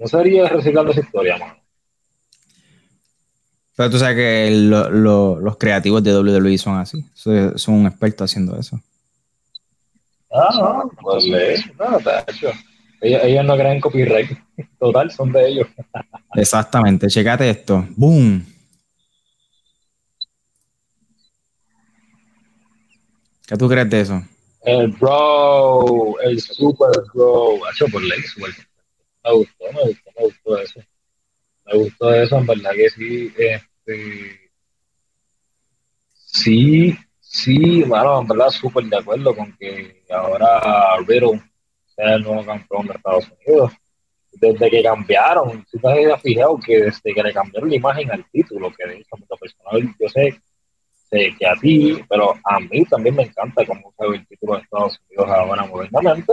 No 0.00 0.06
sería 0.06 0.48
reciclando 0.48 0.92
esa 0.92 1.02
historia, 1.02 1.36
mano. 1.36 1.54
Pero 3.76 3.90
tú 3.90 3.98
sabes 3.98 4.16
que 4.16 4.50
los 4.50 5.56
creativos 5.58 6.02
de 6.02 6.18
WWE 6.18 6.56
son 6.56 6.78
así. 6.78 7.04
Son, 7.14 7.74
un 7.74 7.86
experto 7.86 8.24
haciendo 8.24 8.58
eso. 8.58 8.80
Ah, 10.32 10.48
no, 10.54 10.90
pues 11.02 11.26
no, 11.26 11.38
hecho. 11.38 12.50
Ellos, 13.02 13.20
ellos, 13.24 13.44
no 13.44 13.56
creen 13.56 13.80
copyright. 13.80 14.30
Total, 14.78 15.10
son 15.10 15.32
de 15.32 15.48
ellos. 15.48 15.68
Exactamente. 16.34 17.08
Checate 17.08 17.50
esto. 17.50 17.86
¡Boom! 17.96 18.44
¿Qué 23.46 23.56
tú 23.56 23.68
crees 23.68 23.90
de 23.90 24.00
eso? 24.00 24.22
El 24.62 24.88
bro, 24.88 26.20
el 26.20 26.40
super 26.40 26.90
bro. 27.12 27.56
Hecho 27.72 27.86
por 27.88 28.02
ley, 28.02 28.20
Me 29.24 29.32
gustó, 29.32 29.64
me 29.72 29.82
gustó, 29.82 30.10
me 30.16 30.24
gustó 30.24 30.58
eso. 30.58 30.80
Me 31.66 31.78
gustó 31.78 32.14
eso, 32.14 32.38
en 32.38 32.46
verdad 32.46 32.70
que 32.72 32.90
sí. 32.90 33.32
Este, 33.36 34.50
sí, 36.08 36.96
sí, 37.20 37.82
bueno, 37.82 38.20
en 38.20 38.26
verdad 38.28 38.50
súper 38.50 38.84
de 38.84 38.96
acuerdo 38.96 39.34
con 39.34 39.56
que 39.56 40.02
ahora 40.10 40.96
Riddle 41.06 41.42
sea 41.94 42.14
el 42.14 42.22
nuevo 42.22 42.44
campeón 42.44 42.86
de 42.86 42.94
Estados 42.94 43.30
Unidos. 43.46 43.72
Desde 44.32 44.70
que 44.70 44.82
cambiaron, 44.82 45.66
si 45.70 45.78
te 45.78 46.12
has 46.12 46.22
fijado 46.22 46.58
que 46.58 46.82
desde 46.84 47.14
que 47.14 47.22
le 47.22 47.32
cambiaron 47.32 47.68
la 47.68 47.76
imagen 47.76 48.10
al 48.10 48.24
título, 48.30 48.72
que 48.72 48.86
de 48.88 48.98
hecho, 48.98 49.16
personal, 49.38 49.94
yo 49.98 50.08
sé 50.08 50.40
que 51.10 51.46
a 51.46 51.54
ti, 51.56 52.00
pero 52.08 52.34
a 52.44 52.60
mí 52.60 52.84
también 52.84 53.16
me 53.16 53.24
encanta 53.24 53.66
cómo 53.66 53.92
se 53.98 54.08
ve 54.08 54.16
el 54.16 54.26
título 54.26 54.54
de 54.54 54.62
Estados 54.62 55.00
Unidos 55.08 55.28
ahora 55.28 55.64
modernamente. 55.66 56.32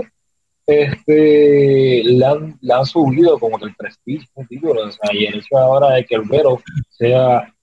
Este, 0.68 2.04
le 2.04 2.26
han, 2.26 2.86
subido 2.86 3.40
como 3.40 3.58
que 3.58 3.66
el 3.66 3.76
prestigio 3.76 4.28
título, 4.50 4.84
o 4.84 5.14
y 5.14 5.26
el 5.26 5.40
hecho 5.40 5.58
ahora 5.58 5.96
de 5.96 6.06
que 6.06 6.16
el 6.16 6.24
Vero 6.24 6.62
sea 6.90 7.54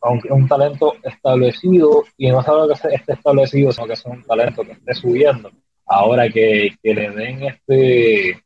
aunque 0.00 0.32
un 0.32 0.46
talento 0.46 0.94
establecido 1.02 2.04
y 2.16 2.30
no 2.30 2.40
solo 2.42 2.68
que 2.68 2.94
esté 2.94 3.12
establecido, 3.14 3.72
sino 3.72 3.88
que 3.88 3.96
sea 3.96 4.12
un 4.12 4.22
talento 4.22 4.62
que 4.62 4.72
esté 4.72 4.94
subiendo. 4.94 5.50
Ahora 5.86 6.28
que, 6.28 6.76
que 6.80 6.94
le 6.94 7.10
den 7.10 7.42
este 7.42 8.42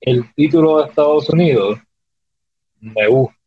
el 0.00 0.34
título 0.34 0.78
de 0.78 0.88
Estados 0.88 1.28
Unidos, 1.30 1.78
me 2.80 3.06
gusta, 3.06 3.38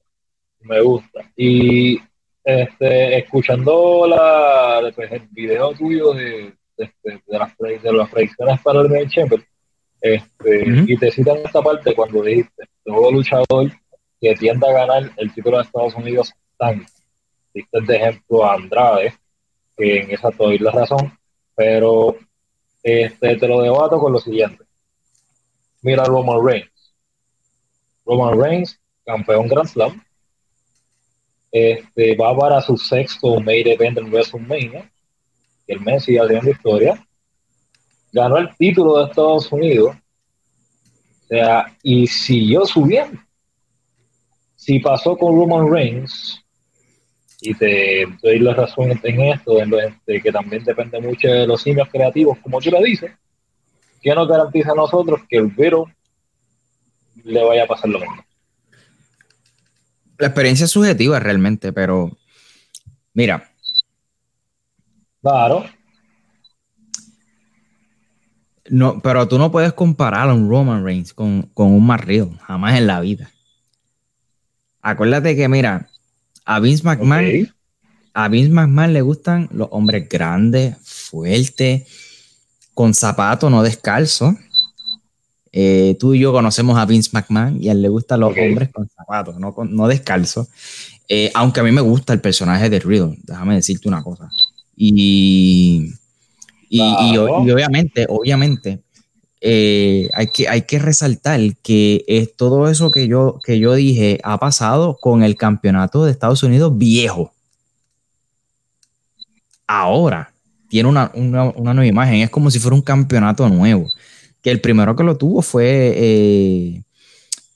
me 0.62 0.82
gusta. 0.82 1.32
Y 1.36 2.00
este, 2.46 3.18
escuchando 3.18 4.08
la, 4.08 4.90
pues, 4.96 5.12
el 5.12 5.28
video 5.32 5.74
tuyo 5.74 6.14
de, 6.14 6.54
de, 6.78 6.92
de, 7.04 7.22
las, 7.28 7.58
de 7.58 7.94
las 7.94 8.10
predicciones 8.10 8.62
para 8.62 8.82
el 8.82 8.90
Main 8.90 9.10
Chamber, 9.10 9.46
este, 10.02 10.64
y 10.88 10.98
te 10.98 11.12
citan 11.12 11.38
esta 11.38 11.62
parte 11.62 11.96
cuando 11.96 12.22
dijiste, 12.22 12.64
todo 12.84 13.12
luchador 13.12 13.72
que 14.22 14.36
tienda 14.36 14.70
a 14.70 14.74
ganar 14.74 15.12
el 15.18 15.34
título 15.34 15.58
de 15.58 15.64
Estados 15.64 15.96
Unidos 15.96 16.34
tan, 16.58 16.86
diste 17.54 17.82
de 17.82 17.96
ejemplo 17.96 18.46
a 18.46 18.54
Andrade, 18.54 19.14
que 19.76 20.02
en 20.02 20.12
esa 20.12 20.32
te 20.32 20.60
la 20.60 20.72
razón, 20.72 21.18
pero 21.56 22.16
este, 22.84 23.36
te 23.36 23.48
lo 23.48 23.62
debato 23.62 24.00
con 24.00 24.14
lo 24.14 24.20
siguiente. 24.20 24.64
Mira 25.82 26.04
Roman 26.06 26.46
Reigns. 26.46 26.94
Roman 28.06 28.40
Reigns, 28.40 28.80
campeón 29.06 29.48
Grand 29.48 29.68
Slam, 29.68 30.04
este, 31.52 32.16
va 32.16 32.38
para 32.38 32.62
su 32.62 32.78
sexto 32.78 33.40
main 33.40 33.68
event 33.68 33.98
en 33.98 34.12
WrestleMania, 34.12 34.92
que 35.66 35.74
el 35.74 35.82
mes 35.82 36.04
sigue 36.04 36.20
haciendo 36.20 36.50
historia. 36.50 37.06
Ganó 38.12 38.38
el 38.38 38.56
título 38.58 38.98
de 38.98 39.10
Estados 39.10 39.52
Unidos. 39.52 39.96
O 41.24 41.28
sea, 41.28 41.76
y 41.82 42.08
siguió 42.08 42.66
subiendo. 42.66 43.20
Si 44.56 44.80
pasó 44.80 45.18
con 45.18 45.36
Roman 45.36 45.72
Reigns, 45.72 46.42
y 47.42 47.54
te 47.54 48.06
doy 48.24 48.40
la 48.40 48.54
razón 48.54 48.92
en 49.04 49.22
esto, 49.22 49.62
en 49.62 49.70
de 49.70 50.22
que 50.22 50.32
también 50.32 50.64
depende 50.64 51.00
mucho 51.02 51.28
de 51.28 51.46
los 51.46 51.62
simios 51.62 51.88
creativos, 51.90 52.40
como 52.40 52.60
tú 52.60 52.72
lo 52.72 52.82
dices, 52.82 53.12
que 54.02 54.16
nos 54.16 54.28
garantiza 54.28 54.72
a 54.72 54.76
nosotros 54.76 55.22
que 55.30 55.38
el 55.38 55.48
Vero 55.48 55.92
le 57.24 57.44
vaya 57.44 57.64
a 57.64 57.68
pasar 57.68 57.90
lo 57.90 58.00
mismo? 58.00 58.26
la 60.18 60.28
experiencia 60.28 60.66
es 60.66 60.72
subjetiva 60.72 61.20
realmente, 61.20 61.74
pero 61.74 62.18
mira. 63.14 63.52
Claro. 65.26 65.66
No, 68.70 69.02
pero 69.02 69.28
tú 69.28 69.40
no 69.40 69.52
puedes 69.52 69.74
comparar 69.74 70.30
a 70.30 70.34
un 70.36 70.48
Roman 70.48 70.86
Reigns 70.86 71.14
con, 71.14 71.50
un 71.56 71.86
Matt 71.88 72.04
jamás 72.42 72.78
en 72.78 72.86
la 72.86 73.00
vida. 73.00 73.32
Acuérdate 74.84 75.36
que, 75.36 75.50
mira, 75.50 75.90
a 76.46 76.60
Vince 76.60 76.84
McMahon, 76.84 77.52
a 78.14 78.28
Vince 78.28 78.52
McMahon 78.52 78.94
le 78.94 79.02
gustan 79.02 79.50
los 79.52 79.68
hombres 79.72 80.08
grandes, 80.08 80.78
fuertes, 80.84 81.88
con 82.76 82.94
zapatos 82.94 83.50
no 83.50 83.64
descalzos. 83.64 84.36
Eh, 85.52 85.98
tú 86.00 86.14
y 86.14 86.20
yo 86.20 86.32
conocemos 86.34 86.78
a 86.78 86.86
Vince 86.86 87.10
McMahon 87.14 87.64
y 87.64 87.70
a 87.70 87.72
él 87.72 87.82
le 87.82 87.90
gustan 87.90 88.20
los 88.20 88.38
hombres 88.38 88.70
con 88.72 88.88
zapatos, 88.90 89.40
no, 89.40 89.56
no 89.68 89.88
descalzos. 89.88 90.50
Eh, 91.08 91.32
aunque 91.34 91.62
a 91.62 91.64
mí 91.64 91.72
me 91.72 91.82
gusta 91.82 92.14
el 92.14 92.22
personaje 92.22 92.70
de 92.70 92.80
Riddle, 92.80 93.18
déjame 93.24 93.56
decirte 93.56 93.88
una 93.88 94.04
cosa. 94.04 94.30
Y, 94.76 95.94
y, 96.70 97.18
obviamente, 97.18 98.06
obviamente, 98.10 98.82
eh, 99.42 100.10
hay, 100.14 100.28
que, 100.28 100.48
hay 100.48 100.64
que 100.64 100.80
resaltar 100.80 101.40
que 101.64 102.04
es 102.08 102.36
todo 102.36 102.70
eso 102.70 102.92
que 102.92 103.08
yo, 103.08 103.40
que 103.46 103.60
yo 103.60 103.74
dije 103.74 104.20
ha 104.24 104.40
pasado 104.40 104.98
con 105.00 105.24
el 105.24 105.36
campeonato 105.36 106.04
de 106.04 106.12
Estados 106.12 106.44
Unidos 106.44 106.78
viejo. 106.78 107.32
Ahora 109.68 110.34
tiene 110.70 110.90
una, 110.90 111.12
una 111.14 111.74
nueva 111.74 111.86
imagen, 111.86 112.16
es 112.22 112.30
como 112.30 112.52
si 112.52 112.60
fuera 112.60 112.76
un 112.76 112.82
campeonato 112.82 113.48
nuevo 113.50 113.88
que 114.46 114.52
el 114.52 114.62
primero 114.62 114.96
que 114.96 115.04
lo 115.04 115.18
tuvo 115.18 115.42
fue 115.42 115.92
eh, 115.98 116.84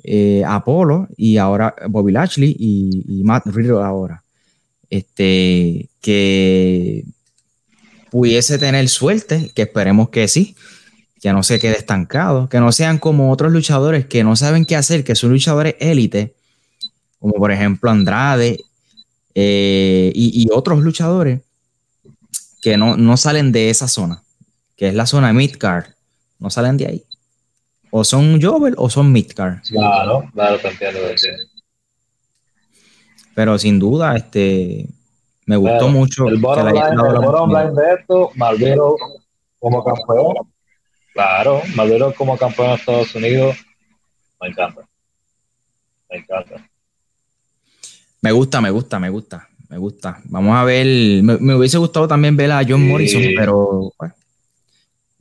eh, 0.04 0.44
Apolo 0.44 1.08
y 1.16 1.38
ahora 1.38 1.76
Bobby 1.88 2.12
Lashley 2.12 2.56
y, 2.58 3.22
Matt 3.24 3.46
Riddle 3.46 3.84
ahora. 3.84 4.24
Este, 4.90 5.88
que 6.02 7.04
pudiese 8.10 8.58
tener 8.58 8.90
suerte, 8.90 9.52
que 9.54 9.64
esperemos 9.64 10.10
que 10.10 10.28
sí, 10.28 10.56
que 11.22 11.34
no 11.34 11.44
se 11.44 11.60
quede 11.60 11.78
estancado, 11.78 12.50
que 12.50 12.60
no 12.60 12.72
sean 12.72 12.98
como 12.98 13.32
otros 13.32 13.52
luchadores 13.52 14.06
que 14.06 14.24
no 14.24 14.36
saben 14.36 14.66
qué 14.66 14.76
hacer, 14.76 15.04
que 15.04 15.16
son 15.16 15.32
luchadores 15.32 15.76
élite, 15.80 16.34
como 17.20 17.34
por 17.34 17.52
ejemplo 17.52 17.92
Andrade 17.92 18.64
eh, 19.36 20.12
y, 20.16 20.48
otros 20.52 20.80
luchadores 20.80 21.42
que 22.62 22.78
no, 22.78 22.98
no, 22.98 23.18
salen 23.18 23.52
de 23.52 23.70
esa 23.70 23.88
zona, 23.88 24.24
que 24.76 24.88
es 24.88 24.96
la 24.96 25.06
zona 25.06 25.34
Midcard, 25.34 25.86
no 26.40 26.50
salen 26.50 26.78
de 26.78 26.88
ahí. 26.88 27.04
O 27.92 28.04
son 28.04 28.42
Jovel 28.42 28.76
o 28.78 28.90
son 28.90 29.12
Midcar. 29.12 29.62
Claro, 29.64 30.30
claro, 30.34 30.60
te. 30.60 30.70
Pero 33.40 33.58
sin 33.58 33.80
duda, 33.80 34.18
este, 34.18 34.86
me 35.46 35.56
gustó 35.56 35.88
mucho. 35.88 36.28
El 36.28 36.40
bottom 36.40 37.54
line, 37.54 37.72
de 37.72 37.94
esto, 37.94 38.32
Malvero 38.36 38.98
como 39.60 39.82
campeón. 39.82 40.36
Claro, 41.14 41.62
Malvero 41.74 42.14
como 42.14 42.38
campeón 42.38 42.68
de 42.68 42.76
Estados 42.76 43.16
Unidos, 43.16 43.56
me 44.42 44.50
encanta. 44.50 44.82
Me 46.10 46.18
encanta. 46.18 46.70
Me 48.20 48.34
gusta, 48.34 48.60
me 48.60 48.72
gusta, 48.72 49.00
me 49.00 49.10
gusta, 49.10 49.48
me 49.70 49.78
gusta. 49.78 50.20
Vamos 50.26 50.58
a 50.58 50.66
ver, 50.66 51.24
me, 51.24 51.56
hubiese 51.56 51.78
gustado 51.78 52.10
también 52.10 52.36
ver 52.36 52.52
a 52.52 52.66
John 52.68 52.86
Morrison, 52.86 53.22
pero 53.38 53.94
bueno, 53.98 54.14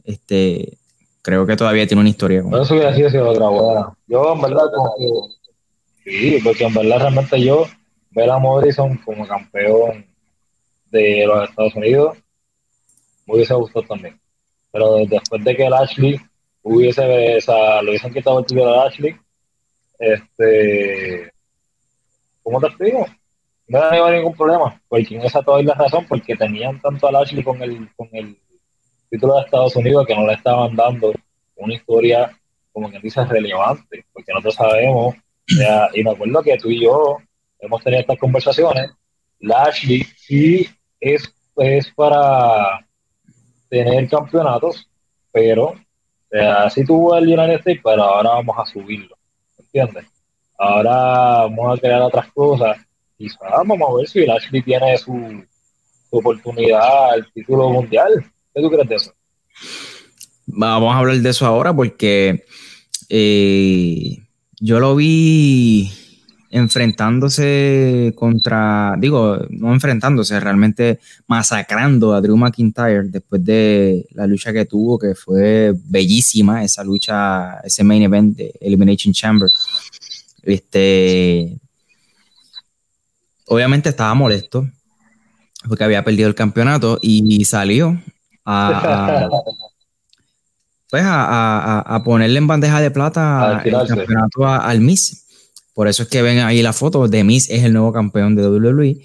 este, 0.03 0.77
creo 1.23 1.47
que 1.47 1.55
todavía 1.55 1.87
tiene 1.87 2.01
una 2.01 2.11
historia. 2.11 2.43
Con 2.43 2.61
eso 2.61 2.75
hubiera 2.75 2.93
sido 2.93 3.29
otra 3.29 3.47
buena. 3.47 3.93
Yo, 4.09 4.35
en 4.35 4.41
verdad, 4.41 4.65
como 4.75 5.31
que, 6.03 6.11
sí, 6.11 6.39
porque 6.43 6.65
en 6.65 6.75
verdad, 6.75 6.99
realmente 6.99 7.41
yo 7.41 7.65
ver 8.19 8.31
a 8.31 8.39
Morrison 8.39 8.97
como 8.99 9.27
campeón 9.27 10.05
de 10.91 11.25
los 11.25 11.49
Estados 11.49 11.75
Unidos 11.77 12.19
me 13.27 13.35
hubiese 13.35 13.55
gustado 13.55 13.87
también. 13.87 14.19
Pero 14.73 14.97
después 15.07 15.45
de 15.45 15.57
que 15.57 15.67
el 15.67 15.73
Ashley 15.73 16.21
hubiese, 16.63 17.37
o 17.37 17.41
sea, 17.41 17.83
lo 17.83 17.91
hubiesen 17.91 18.13
quitado 18.13 18.41
el 18.41 18.47
título 18.47 18.73
de 18.73 18.79
Ashley, 18.81 19.17
este, 19.99 21.31
¿cómo 22.43 22.61
te 22.61 22.67
explico? 22.67 23.07
No 23.69 23.83
había 23.83 24.11
ningún 24.17 24.35
problema, 24.35 24.81
porque 24.89 25.15
en 25.15 25.23
esa 25.23 25.43
toda 25.43 25.63
la 25.63 25.75
razón, 25.75 26.07
porque 26.09 26.35
tenían 26.37 26.81
tanto 26.81 27.07
al 27.07 27.17
Ashley 27.17 27.45
con 27.45 27.63
el, 27.63 27.89
con 27.95 28.09
el 28.13 28.37
título 29.11 29.37
de 29.37 29.43
Estados 29.43 29.77
Unidos 29.77 30.07
que 30.07 30.15
no 30.15 30.27
le 30.27 30.33
estaban 30.33 30.75
dando 30.75 31.13
una 31.57 31.75
historia 31.75 32.35
como 32.73 32.91
que 32.91 32.99
dice 33.01 33.25
relevante, 33.25 34.05
porque 34.13 34.33
nosotros 34.33 34.55
sabemos, 34.55 35.17
y 35.95 36.03
me 36.03 36.11
acuerdo 36.11 36.43
que 36.43 36.57
tú 36.57 36.71
y 36.71 36.85
yo 36.85 37.19
hemos 37.61 37.83
tenido 37.83 38.01
estas 38.01 38.19
conversaciones, 38.19 38.91
Lashley 39.41 40.05
sí 40.17 40.69
es, 41.01 41.33
es 41.57 41.91
para 41.95 42.87
tener 43.69 44.09
campeonatos, 44.09 44.89
pero 45.33 45.75
así 46.65 46.85
tuvo 46.85 47.17
el 47.17 47.27
United 47.27 47.59
States, 47.59 47.81
pero 47.83 48.03
ahora 48.03 48.31
vamos 48.31 48.57
a 48.59 48.67
subirlo, 48.67 49.17
¿entiendes? 49.59 50.07
Ahora 50.59 51.43
vamos 51.43 51.79
a 51.79 51.81
crear 51.81 52.03
otras 52.03 52.33
cosas 52.33 52.79
y 53.17 53.29
vamos 53.41 53.79
a 53.81 53.97
ver 53.97 54.09
si 54.09 54.27
Lashley 54.27 54.63
tiene 54.63 54.97
su, 54.99 55.45
oportunidad 56.11 57.13
al 57.13 57.33
título 57.33 57.69
mundial. 57.69 58.25
¿Qué 58.55 58.63
tú 58.63 58.71
crees 58.71 58.89
de 58.89 58.95
eso? 58.97 59.13
Vamos 60.47 60.95
a 60.95 60.99
hablar 60.99 61.17
de 61.17 61.29
eso 61.29 61.47
ahora 61.47 61.75
porque 61.75 62.45
eh, 63.09 64.17
yo 64.59 64.81
lo 64.81 64.97
vi 64.97 65.91
enfrentándose 66.51 68.15
contra, 68.17 68.95
digo, 68.99 69.39
no 69.51 69.73
enfrentándose, 69.73 70.41
realmente 70.41 70.99
masacrando 71.27 72.15
a 72.15 72.21
Drew 72.21 72.37
McIntyre 72.37 73.05
después 73.05 73.45
de 73.45 74.07
la 74.13 74.27
lucha 74.27 74.53
que 74.53 74.65
tuvo, 74.65 74.99
que 74.99 75.15
fue 75.15 75.75
bellísima, 75.85 76.65
esa 76.65 76.83
lucha, 76.85 77.61
ese 77.61 77.85
main 77.85 78.03
event 78.03 78.37
de 78.37 78.55
Elimination 78.61 79.13
Chamber. 79.13 79.51
Este, 80.43 81.59
obviamente 83.47 83.91
estaba 83.91 84.15
molesto 84.15 84.67
porque 85.69 85.85
había 85.85 86.05
perdido 86.05 86.29
el 86.29 86.35
campeonato 86.35 86.99
y 87.03 87.45
salió 87.45 88.01
a, 88.47 89.29
pues 90.89 91.03
a, 91.05 92.03
ponerle 92.05 92.39
en 92.39 92.47
bandeja 92.47 92.81
de 92.81 92.91
plata 92.91 93.61
el 93.63 93.87
campeonato 93.87 94.47
al 94.47 94.81
Miss 94.81 95.28
por 95.79 95.87
eso 95.87 96.03
es 96.03 96.09
que 96.09 96.23
ven 96.23 96.41
ahí 96.41 96.61
la 96.61 96.73
foto. 96.73 97.07
de 97.07 97.23
Miz 97.23 97.49
es 97.51 97.63
el 97.63 97.73
nuevo 97.73 97.93
campeón 97.93 98.35
de 98.35 98.49
WWE. 98.49 99.01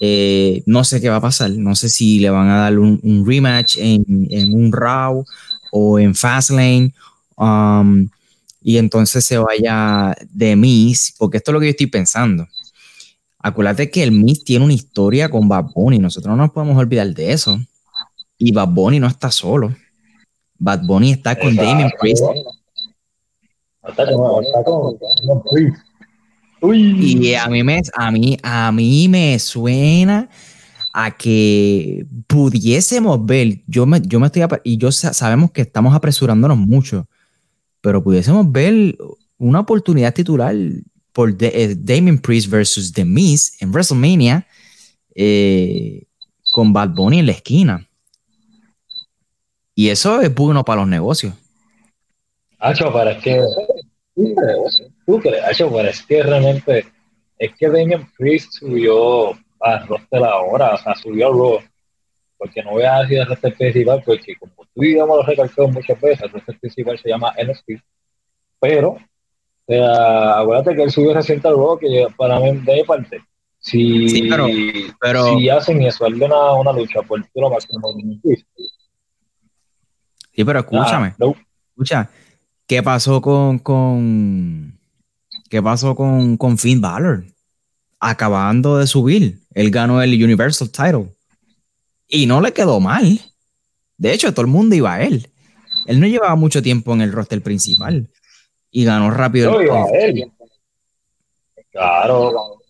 Eh, 0.00 0.64
no 0.66 0.82
sé 0.82 1.00
qué 1.00 1.08
va 1.08 1.18
a 1.18 1.20
pasar. 1.20 1.48
No 1.50 1.76
sé 1.76 1.88
si 1.88 2.18
le 2.18 2.28
van 2.28 2.48
a 2.48 2.56
dar 2.56 2.76
un, 2.76 3.24
rematch 3.24 3.76
en, 3.78 4.52
un 4.52 4.72
Raw 4.72 5.24
o 5.70 5.98
en 6.00 6.16
Fastlane. 6.16 6.92
Um, 7.36 8.08
y 8.60 8.78
entonces 8.78 9.24
se 9.26 9.38
vaya 9.38 10.12
de 10.28 10.56
Miz, 10.56 11.14
porque 11.16 11.36
esto 11.36 11.52
es 11.52 11.52
lo 11.52 11.60
que 11.60 11.66
yo 11.66 11.70
estoy 11.70 11.86
pensando. 11.86 12.48
Acuérdate 13.38 13.88
que 13.88 14.02
el 14.02 14.10
Miz 14.10 14.42
tiene 14.42 14.64
una 14.64 14.74
historia 14.74 15.28
con 15.28 15.48
Bad 15.48 15.66
Bunny. 15.72 16.00
Nosotros 16.00 16.36
no 16.36 16.42
nos 16.42 16.50
podemos 16.50 16.76
olvidar 16.76 17.14
de 17.14 17.30
eso. 17.30 17.60
Y 18.38 18.50
Bad 18.50 18.70
Bunny 18.70 18.98
no 18.98 19.06
está 19.06 19.30
solo. 19.30 19.72
Bad 20.58 20.82
Bunny 20.82 21.12
está 21.12 21.38
con 21.38 21.54
Damien 21.54 21.92
Priest. 22.00 22.24
Está 23.86 24.04
con, 24.04 25.42
Priest. 25.44 25.76
Y 26.60 27.34
a 27.34 27.46
mí, 27.48 27.62
me, 27.62 27.82
a, 27.94 28.10
mí, 28.10 28.36
a 28.42 28.72
mí 28.72 29.08
me 29.08 29.38
suena 29.38 30.28
a 30.92 31.16
que 31.16 32.06
pudiésemos 32.26 33.24
ver, 33.24 33.62
yo 33.66 33.86
me, 33.86 34.00
yo 34.00 34.18
me 34.18 34.26
estoy, 34.26 34.42
y 34.64 34.76
yo 34.76 34.90
sabemos 34.90 35.52
que 35.52 35.62
estamos 35.62 35.94
apresurándonos 35.94 36.58
mucho, 36.58 37.06
pero 37.80 38.02
pudiésemos 38.02 38.50
ver 38.50 38.96
una 39.36 39.60
oportunidad 39.60 40.12
titular 40.12 40.54
por 41.12 41.34
eh, 41.40 41.76
Damien 41.78 42.18
Priest 42.18 42.50
versus 42.50 42.92
The 42.92 43.04
Miz 43.04 43.60
en 43.60 43.70
WrestleMania 43.70 44.46
eh, 45.14 46.04
con 46.52 46.72
Bad 46.72 46.90
Bunny 46.90 47.20
en 47.20 47.26
la 47.26 47.32
esquina. 47.32 47.88
Y 49.74 49.90
eso 49.90 50.20
es 50.20 50.34
bueno 50.34 50.64
para 50.64 50.80
los 50.80 50.88
negocios. 50.88 51.34
Hacho, 52.58 52.92
para 52.92 53.16
que 53.20 53.40
¿Tú 55.08 55.18
crees? 55.20 55.42
Pero 55.56 55.80
es 55.80 56.02
que 56.02 56.22
realmente 56.22 56.84
es 57.38 57.56
que 57.56 57.68
Damien 57.68 58.06
Priest 58.18 58.52
subió 58.52 59.30
a 59.58 59.86
roster 59.86 60.22
ahora, 60.22 60.74
o 60.74 60.76
sea, 60.76 60.94
subió 60.96 61.28
a 61.28 61.30
Raw. 61.30 61.60
Porque 62.36 62.62
no 62.62 62.72
voy 62.72 62.82
a 62.82 63.00
decir 63.00 63.16
el 63.20 63.26
roster 63.26 63.56
principal, 63.56 64.02
porque 64.04 64.36
como 64.36 64.52
tú 64.74 64.84
y 64.84 64.96
yo 64.96 65.06
lo 65.06 65.22
recalcado 65.22 65.66
muchas 65.68 65.98
veces, 65.98 66.24
el 66.24 66.30
roster 66.30 66.58
principal 66.58 66.98
se 66.98 67.08
llama 67.08 67.32
NXT. 67.42 67.82
Pero, 68.60 68.98
acuérdate 69.66 70.76
que 70.76 70.82
él 70.82 70.90
subió 70.90 71.14
reciente 71.14 71.48
al 71.48 71.56
Raw, 71.56 71.78
que 71.78 72.06
para 72.14 72.38
mí 72.38 72.52
de 72.58 72.84
parte. 72.84 73.22
Si, 73.60 74.10
sí, 74.10 74.28
pero, 75.00 75.38
si 75.38 75.48
hacen 75.48 75.80
eso, 75.80 76.04
él 76.04 76.22
una, 76.22 76.52
una 76.52 76.72
lucha 76.72 77.00
por 77.00 77.18
el 77.18 77.24
título 77.24 77.48
máximo 77.48 77.94
de. 77.94 78.44
Sí, 80.34 80.44
pero 80.44 80.58
escúchame. 80.58 81.14
Ah, 81.18 81.32
Escucha, 81.70 82.10
¿qué 82.66 82.82
pasó 82.82 83.22
con, 83.22 83.58
con 83.58 84.77
¿Qué 85.48 85.62
pasó 85.62 85.94
con, 85.94 86.36
con 86.36 86.58
Finn 86.58 86.80
Balor? 86.80 87.24
Acabando 88.00 88.78
de 88.78 88.86
subir, 88.86 89.40
él 89.54 89.70
ganó 89.70 90.02
el 90.02 90.22
Universal 90.22 90.70
Title. 90.70 91.14
Y 92.06 92.26
no 92.26 92.40
le 92.40 92.52
quedó 92.52 92.80
mal. 92.80 93.20
De 93.96 94.12
hecho, 94.12 94.32
todo 94.32 94.42
el 94.42 94.52
mundo 94.52 94.74
iba 94.74 94.94
a 94.94 95.02
él. 95.02 95.28
Él 95.86 96.00
no 96.00 96.06
llevaba 96.06 96.36
mucho 96.36 96.62
tiempo 96.62 96.92
en 96.92 97.00
el 97.00 97.12
roster 97.12 97.42
principal. 97.42 98.08
Y 98.70 98.84
ganó 98.84 99.10
rápido 99.10 99.52
no, 99.52 99.62
iba 99.62 99.84
a 99.84 99.88
él. 99.88 100.30
Claro. 101.70 102.60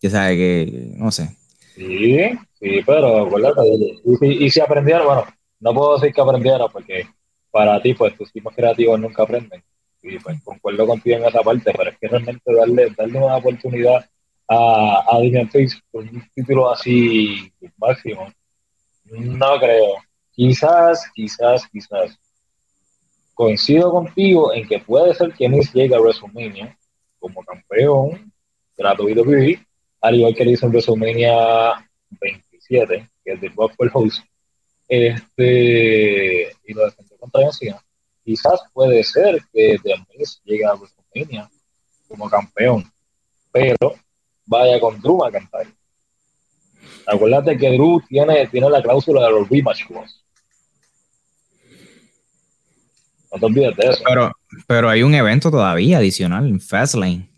Ya 0.00 0.10
sabe 0.10 0.36
que, 0.36 0.92
no 0.96 1.10
sé. 1.10 1.34
Sí, 1.74 2.18
sí, 2.60 2.80
pero 2.86 3.26
acuérdate. 3.26 3.62
Y, 4.20 4.46
y 4.46 4.50
si 4.50 4.60
aprendieron, 4.60 5.06
bueno, 5.06 5.24
no 5.60 5.74
puedo 5.74 5.98
decir 5.98 6.14
que 6.14 6.20
aprendiera 6.20 6.68
porque 6.68 7.06
para 7.50 7.80
ti, 7.80 7.94
pues 7.94 8.16
tus 8.16 8.30
tipos 8.30 8.54
creativos 8.54 9.00
nunca 9.00 9.22
aprenden 9.22 9.62
y 10.08 10.18
pues 10.18 10.42
concuerdo 10.42 10.86
contigo 10.86 11.16
en 11.16 11.24
esa 11.24 11.42
parte, 11.42 11.72
pero 11.76 11.90
es 11.90 11.98
que 11.98 12.08
realmente 12.08 12.54
darle, 12.54 12.90
darle 12.96 13.18
una 13.18 13.36
oportunidad 13.36 14.08
a, 14.48 15.04
a 15.08 15.14
Damian 15.16 15.50
con 15.90 16.08
un 16.08 16.28
título 16.34 16.70
así 16.70 17.52
máximo, 17.76 18.32
no 19.04 19.58
creo. 19.58 19.96
Quizás, 20.32 21.10
quizás, 21.14 21.66
quizás. 21.70 22.18
Coincido 23.34 23.90
contigo 23.90 24.52
en 24.52 24.66
que 24.66 24.78
puede 24.80 25.14
ser 25.14 25.32
que 25.32 25.48
Miss 25.48 25.72
llegue 25.72 25.94
a 25.94 26.00
WrestleMania 26.00 26.76
como 27.18 27.42
campeón 27.44 28.32
de 28.76 28.84
la 28.84 28.94
WWE, 28.94 29.64
al 30.00 30.14
igual 30.14 30.34
que 30.34 30.44
le 30.44 30.52
hizo 30.52 30.66
en 30.66 30.72
WrestleMania 30.72 31.88
27, 32.20 33.10
que 33.24 33.32
es 33.32 33.40
de 33.40 33.48
Bob 33.50 33.72
Host, 33.92 34.24
este, 34.88 36.52
y 36.64 36.72
lo 36.72 36.84
defendió 36.84 37.18
contra 37.18 37.42
John 37.42 37.80
quizás 38.28 38.60
puede 38.74 39.02
ser 39.04 39.42
que 39.54 39.78
The 39.82 39.94
Miz 40.10 40.38
llegue 40.44 40.66
a 40.66 40.74
WrestleMania 40.74 41.50
como 42.08 42.28
campeón, 42.28 42.84
pero 43.50 43.94
vaya 44.44 44.78
con 44.78 45.00
Drew 45.00 45.16
McIntyre. 45.16 45.74
Acuérdate 47.06 47.56
que 47.56 47.70
Drew 47.70 48.02
tiene, 48.06 48.46
tiene 48.48 48.68
la 48.68 48.82
cláusula 48.82 49.24
de 49.24 49.30
los 49.30 49.48
rematch 49.48 49.86
clause. 49.86 50.14
No 53.32 53.38
te 53.40 53.46
olvides 53.46 53.76
de 53.76 53.88
eso. 53.88 54.04
Pero, 54.06 54.32
pero 54.66 54.90
hay 54.90 55.02
un 55.02 55.14
evento 55.14 55.50
todavía 55.50 55.96
adicional 55.96 56.46
en 56.48 56.60
Fastlane. 56.60 57.30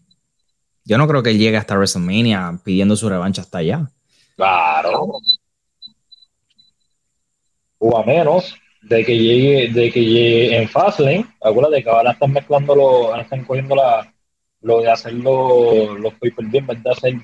Yo 0.84 0.98
no 0.98 1.06
creo 1.06 1.22
que 1.22 1.30
él 1.30 1.38
llegue 1.38 1.56
hasta 1.56 1.76
WrestleMania 1.76 2.60
pidiendo 2.64 2.96
su 2.96 3.08
revancha 3.08 3.42
hasta 3.42 3.58
allá. 3.58 3.92
Claro. 4.34 5.20
O 7.78 7.96
a 7.96 8.04
menos 8.04 8.56
de 8.82 9.04
que 9.04 9.16
llegue, 9.16 9.72
de 9.72 9.90
que 9.90 10.04
llegue 10.04 10.56
en 10.56 10.68
Fastlane, 10.68 11.26
acuérdate 11.40 11.82
que 11.82 11.90
ahora 11.90 12.12
están 12.12 12.32
mezclando 12.32 12.74
los, 12.74 13.06
ahora 13.06 13.22
están 13.22 13.44
cogiendo 13.44 13.74
la, 13.74 14.12
lo 14.62 14.80
de 14.80 14.90
hacer 14.90 15.12
los, 15.14 15.98
los 15.98 16.14
pay 16.14 16.30
per 16.30 16.46
view, 16.46 16.60
en 16.60 16.66
vez 16.66 16.82
de 16.82 16.90
hacer 16.90 17.14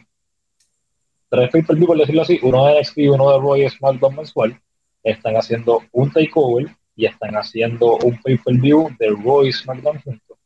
tres 1.29 1.51
pay 1.51 1.63
per 1.63 1.77
view, 1.77 1.87
por 1.87 1.99
decirlo 1.99 2.23
así, 2.23 2.39
uno 2.43 2.67
de 2.67 2.81
NXT 2.81 2.99
y 2.99 3.09
uno 3.09 3.31
de 3.33 3.39
Roy 3.39 3.69
SmackDown 3.69 4.17
mensual, 4.17 4.61
están 5.03 5.37
haciendo 5.37 5.83
un 5.93 6.11
takeover 6.11 6.67
y 6.95 7.07
están 7.07 7.37
haciendo 7.37 7.97
un 7.97 8.21
pay 8.21 8.37
per 8.39 8.55
view 8.55 8.89
de 8.99 9.09
Roy 9.11 9.53
SmackDown 9.53 10.01
juntos, 10.01 10.39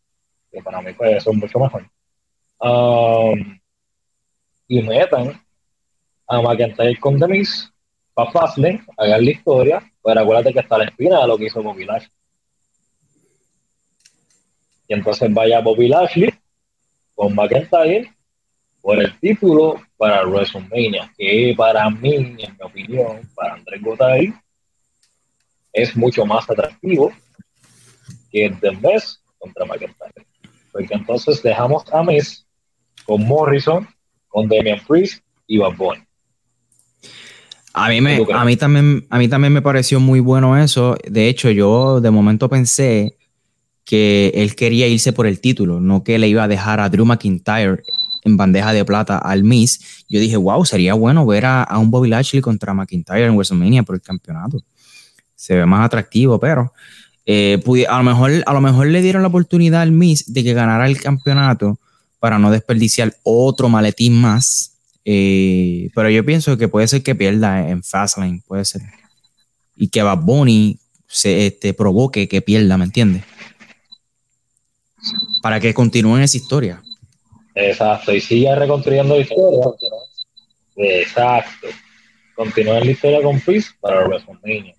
que 0.51 0.63
para 0.63 0.81
mí 0.81 0.93
pues 0.93 1.23
son 1.23 1.39
mucho 1.39 1.59
mejor. 1.59 1.87
Um, 2.61 3.59
y 4.69 4.83
metan 4.83 5.41
a 6.29 6.41
McIntyre 6.41 6.99
con 7.01 7.19
Demis 7.19 7.73
para 8.15 8.31
Fastlane, 8.31 8.85
hagan 8.97 9.25
la 9.25 9.31
historia, 9.31 9.90
pero 10.03 10.21
acuérdate 10.21 10.53
que 10.53 10.61
está 10.61 10.79
la 10.79 10.85
espina 10.85 11.21
de 11.21 11.27
lo 11.27 11.37
que 11.37 11.47
hizo 11.47 11.63
Bobby 11.63 11.85
Lashley. 11.85 12.13
Y 14.89 14.95
entonces 14.95 15.33
vaya 15.33 15.61
Bobby 15.61 15.89
Lashley 15.89 16.35
con 17.15 17.35
McIntyre 17.35 18.15
por 18.81 18.99
el 18.99 19.19
título 19.21 19.81
para 19.97 20.27
WrestleMania, 20.27 21.13
que 21.17 21.55
para 21.57 21.89
mí, 21.91 22.17
en 22.17 22.35
mi 22.35 22.45
opinión, 22.63 23.21
para 23.35 23.55
Andrés 23.55 23.83
Gotay, 23.83 24.33
es 25.73 25.97
mucho 25.97 26.25
más 26.25 26.49
atractivo 26.49 27.13
que 28.31 28.47
el 28.47 28.59
de 28.61 29.03
contra 29.39 29.67
McIntyre. 29.67 30.27
Porque 30.73 30.95
entonces 30.95 31.43
dejamos 31.43 31.85
a 31.93 32.03
Miz 32.03 32.47
con 33.05 33.27
Morrison, 33.27 33.89
con 34.29 34.49
Damian 34.49 34.81
Priest 34.87 35.23
y 35.47 35.59
Bad 35.59 35.77
Bunny. 35.77 36.03
A 37.73 37.89
mí, 37.89 38.01
me, 38.01 38.27
a, 38.33 38.45
mí 38.45 38.57
también, 38.57 39.07
a 39.11 39.19
mí 39.19 39.29
también 39.29 39.53
me 39.53 39.63
pareció 39.63 40.01
muy 40.01 40.21
bueno 40.21 40.59
eso. 40.59 40.97
De 41.09 41.29
hecho, 41.29 41.51
yo 41.51 42.01
de 42.01 42.11
momento 42.11 42.49
pensé 42.49 43.17
que 43.85 44.33
él 44.35 44.55
quería 44.55 44.89
irse 44.89 45.13
por 45.13 45.27
el 45.27 45.41
título, 45.41 45.81
no 45.81 46.05
que 46.05 46.19
le 46.19 46.29
iba 46.29 46.45
a 46.45 46.49
dejar 46.49 46.81
a 46.81 46.89
Drew 46.89 47.05
McIntyre 47.05 47.83
en 48.25 48.37
bandeja 48.37 48.73
de 48.73 48.85
plata 48.85 49.19
al 49.19 49.45
Miss. 49.45 50.05
Yo 50.09 50.21
dije, 50.21 50.37
wow, 50.37 50.65
sería 50.65 50.95
bueno 50.95 51.27
ver 51.27 51.47
a, 51.47 51.67
un 51.79 51.91
Bobby 51.91 52.09
Lashley 52.09 52.43
contra 52.43 52.75
McIntyre 52.75 53.27
en 53.27 53.35
WrestleMania 53.35 53.83
por 53.83 53.95
el 53.95 54.03
campeonato. 54.03 54.59
se 55.35 55.57
ve 55.57 55.67
más 55.67 55.87
atractivo, 55.87 56.39
pero 56.39 56.73
eh, 57.27 57.61
a, 57.89 57.99
lo 57.99 58.05
mejor, 58.05 58.31
a 58.45 58.53
lo 58.53 58.61
mejor 58.61 58.89
le 58.89 59.03
dieron 59.03 59.23
la 59.23 59.29
oportunidad 59.29 59.83
al 59.83 59.93
Miss 59.93 60.33
de 60.33 60.43
que 60.43 60.53
ganara 60.53 60.87
el 60.87 61.01
campeonato 61.01 61.79
para 62.19 62.39
no 62.39 62.51
desperdiciar 62.51 63.15
otro 63.23 63.69
maletín 63.69 64.21
más. 64.21 64.79
Eh, 65.13 65.91
pero 65.93 66.09
yo 66.09 66.25
pienso 66.25 66.57
que 66.57 66.69
puede 66.69 66.87
ser 66.87 67.03
que 67.03 67.17
pierda 67.17 67.69
en 67.69 67.83
Fastlane, 67.83 68.43
puede 68.47 68.65
ser. 68.65 68.83
Y 69.75 69.89
que 69.89 70.05
Bad 70.05 70.19
Bunny 70.19 70.79
se 71.09 71.49
este, 71.49 71.75
provoque 71.75 72.29
que 72.29 72.41
pierda, 72.41 72.79
¿me 72.79 72.85
entiendes? 72.85 73.25
Para 75.43 75.59
que 75.59 75.75
continúen 75.75 76.23
esa 76.23 76.37
historia. 76.37 76.81
Exacto, 77.57 78.15
y 78.15 78.21
siga 78.21 78.55
reconstruyendo 78.55 79.17
la 79.17 79.23
historia. 79.23 79.65
Exacto. 80.77 81.67
Continúen 82.37 82.85
la 82.85 82.91
historia 82.93 83.21
con 83.21 83.41
Fizz 83.41 83.75
para 83.81 84.07
WrestleMania. 84.07 84.77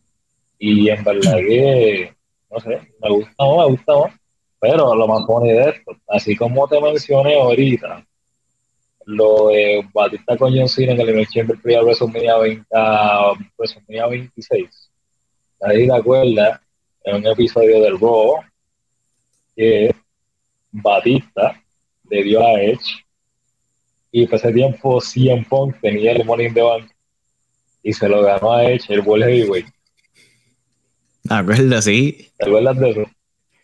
Y 0.57 0.87
en 0.87 1.03
verdad 1.03 1.35
que, 1.39 2.15
no 2.49 2.59
sé, 2.61 2.79
me 3.01 3.09
gusta 3.09 3.33
más, 3.37 3.57
me 3.57 3.65
gusta 3.65 3.95
más. 3.97 4.13
Pero 4.61 4.95
lo 4.95 5.07
más 5.09 5.25
bonito 5.27 5.55
de 5.55 5.71
esto, 5.71 5.91
así 6.07 6.37
como 6.37 6.69
te 6.69 6.79
mencioné 6.79 7.35
ahorita, 7.35 8.05
lo 9.11 9.49
de 9.49 9.85
Batista 9.93 10.37
con 10.37 10.55
John 10.55 10.69
Cena 10.69 10.93
en 10.93 11.01
el 11.01 11.09
Elimination 11.09 11.47
Chamber 11.47 11.61
Pre 11.61 11.81
WrestleMania, 11.81 12.37
20, 12.37 12.65
uh, 12.71 13.35
WrestleMania 13.57 14.07
26. 14.07 14.91
Ahí 15.61 15.87
te 15.87 15.93
acuerdas, 15.93 16.59
en 17.03 17.15
un 17.17 17.27
episodio 17.27 17.81
del 17.81 17.99
Raw, 17.99 18.35
que 19.55 19.93
Batista 20.71 21.61
le 22.09 22.23
dio 22.23 22.45
a 22.45 22.61
Edge 22.61 23.05
y 24.11 24.25
por 24.27 24.35
ese 24.35 24.51
tiempo 24.51 24.99
CM 25.01 25.45
Punk 25.49 25.75
tenía 25.81 26.13
el 26.13 26.25
Money 26.25 26.47
in 26.47 26.53
the 26.53 26.61
Bank 26.61 26.91
y 27.83 27.93
se 27.93 28.07
lo 28.07 28.21
ganó 28.21 28.53
a 28.53 28.63
Edge 28.71 28.85
el 28.89 29.01
World 29.01 29.25
Heavyweight. 29.25 29.67
¿Te 31.23 31.33
acuerdas? 31.33 31.85
Sí. 31.85 32.29
¿Te 32.37 32.47
acuerdas 32.47 32.79
de 32.79 32.89
eso? 32.91 33.05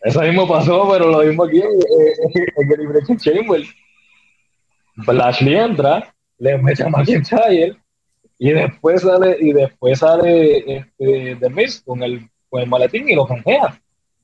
Eso 0.02 0.20
mismo 0.22 0.46
pasó, 0.46 0.88
pero 0.90 1.10
lo 1.10 1.26
mismo 1.26 1.44
aquí 1.44 1.60
en 1.60 2.70
el 2.70 2.78
Liberation 2.78 3.18
Chamber. 3.18 3.62
Lashley 5.06 5.54
entra, 5.54 6.14
le 6.38 6.58
mete 6.58 6.82
a 6.82 6.88
McIntyre 6.88 7.76
y 8.38 8.50
después 8.50 9.02
sale, 9.02 9.36
y 9.40 9.52
después 9.52 9.98
sale 9.98 10.76
este, 10.76 11.36
The 11.36 11.50
Miz 11.50 11.82
con 11.84 12.02
el, 12.02 12.28
con 12.48 12.62
el 12.62 12.68
maletín 12.68 13.08
y 13.08 13.14
lo 13.14 13.26
canjea 13.26 13.80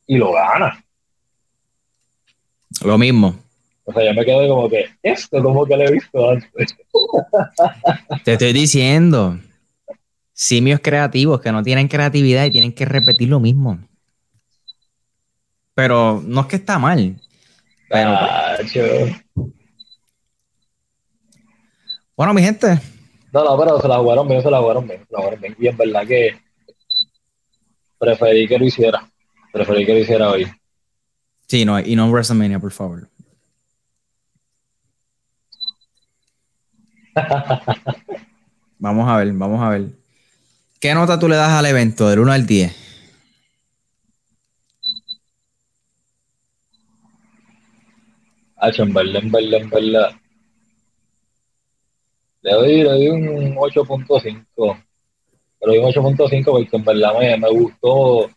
y 0.06 0.16
lo 0.16 0.32
gana. 0.32 0.84
Lo 2.84 2.98
mismo. 2.98 3.34
O 3.84 3.92
sea, 3.92 4.04
yo 4.04 4.14
me 4.14 4.24
quedé 4.24 4.48
como 4.48 4.68
que 4.68 4.86
esto 5.02 5.42
como 5.42 5.66
que 5.66 5.76
lo 5.76 5.84
he 5.84 5.92
visto 5.92 6.30
antes. 6.30 6.76
Te 8.24 8.32
estoy 8.32 8.52
diciendo. 8.52 9.38
Simios 10.32 10.80
creativos 10.82 11.40
que 11.40 11.52
no 11.52 11.62
tienen 11.62 11.86
creatividad 11.86 12.44
y 12.46 12.50
tienen 12.50 12.72
que 12.72 12.84
repetir 12.84 13.28
lo 13.28 13.38
mismo. 13.38 13.78
Pero 15.74 16.22
no 16.24 16.40
es 16.40 16.46
que 16.46 16.56
está 16.56 16.78
mal. 16.78 17.16
Pero, 17.88 18.18
bueno, 22.16 22.34
mi 22.34 22.42
gente. 22.42 22.78
No, 23.32 23.44
no, 23.44 23.58
pero 23.58 23.80
se 23.80 23.88
la 23.88 23.98
jugaron 23.98 24.28
bien, 24.28 24.42
se 24.42 24.50
la 24.50 24.60
jugaron 24.60 24.86
bien, 24.86 25.00
se 25.06 25.12
la 25.12 25.18
jugaron 25.18 25.40
bien. 25.40 25.56
Y 25.58 25.66
en 25.66 25.76
verdad 25.76 26.06
que 26.06 26.38
preferí 27.98 28.46
que 28.46 28.58
lo 28.58 28.64
hiciera. 28.64 29.08
Preferí 29.52 29.84
que 29.84 29.92
lo 29.94 29.98
hiciera 29.98 30.30
hoy. 30.30 30.46
Sí, 31.46 31.64
no, 31.64 31.78
y 31.80 31.96
no 31.96 32.08
WrestleMania, 32.10 32.58
por 32.58 32.72
favor. 32.72 33.08
vamos 38.78 39.08
a 39.08 39.16
ver, 39.16 39.32
vamos 39.32 39.62
a 39.62 39.68
ver. 39.70 39.90
¿Qué 40.80 40.94
nota 40.94 41.18
tú 41.18 41.28
le 41.28 41.36
das 41.36 41.50
al 41.50 41.66
evento 41.66 42.08
del 42.08 42.20
1 42.20 42.32
al 42.32 42.46
10? 42.46 42.74
Hacho, 48.56 48.82
en 48.82 48.94
verdad, 48.94 49.22
en 49.22 49.30
verdad, 49.30 49.60
en 49.60 49.70
verdad. 49.70 50.10
Le 52.44 52.52
doy, 52.52 52.82
le 52.82 52.90
doy 52.90 53.08
un 53.08 53.56
8.5. 53.56 54.44
Pero 54.54 55.72
doy 55.72 55.78
un 55.78 55.90
8.5 55.90 56.44
porque 56.44 56.76
en 56.76 56.84
verdad 56.84 57.18
me, 57.18 57.38
me 57.38 57.48
gustó. 57.48 58.30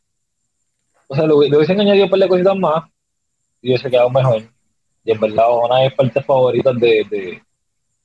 O 1.09 1.15
sea, 1.15 1.27
le, 1.27 1.33
hubiesen 1.33 1.81
añadido 1.81 2.05
un 2.05 2.11
par 2.11 2.19
de 2.21 2.27
cositas 2.29 2.55
más 2.55 2.85
y 3.61 3.69
hubiese 3.69 3.89
quedado 3.89 4.09
mejor. 4.09 4.43
Y 5.03 5.11
en 5.11 5.19
verdad, 5.19 5.45
una 5.61 5.79
de 5.79 5.85
mis 5.89 5.93
partes 5.93 6.25
favoritas 6.25 6.79
de, 6.79 7.05
de, 7.09 7.41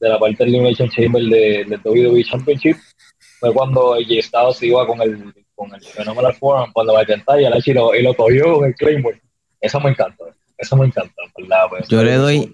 de 0.01 0.09
la 0.09 0.19
parte 0.19 0.39
del 0.39 0.49
Elimination 0.49 0.89
Chamber 0.89 1.23
de, 1.23 1.65
de 1.65 1.81
WWE 1.85 2.25
Championship 2.25 2.77
fue 3.39 3.55
cuando 3.55 3.95
J 3.95 4.53
se 4.55 4.67
iba 4.67 4.85
con 4.85 5.01
el, 5.03 5.33
con 5.55 5.73
el 5.73 5.83
Phenomenal 5.83 6.35
Forum, 6.35 6.73
cuando 6.73 6.95
va 6.95 7.01
a 7.01 7.03
intentar 7.03 7.41
y, 7.41 7.45
y, 7.45 7.73
lo, 7.75 7.95
y 7.95 8.03
lo 8.03 8.15
cogió 8.15 8.55
con 8.55 8.65
el 8.65 8.75
Claymore. 8.75 9.23
Eso 9.61 9.79
me 9.79 9.91
encanta, 9.91 10.25
eso 10.59 10.77
me 10.77 10.87
encanta, 10.87 11.15
¿verdad? 11.39 11.67
Pues, 11.71 11.89
yo 11.89 12.03
le 12.03 12.15
doy, 12.15 12.53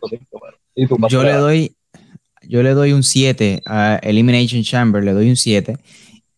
yo 1.08 1.22
le 1.22 1.32
doy, 1.32 1.77
yo 2.48 2.62
le 2.62 2.70
doy 2.70 2.92
un 2.92 3.02
7 3.02 3.62
a 3.66 4.00
Elimination 4.02 4.62
Chamber, 4.62 5.04
le 5.04 5.12
doy 5.12 5.28
un 5.28 5.36
7 5.36 5.76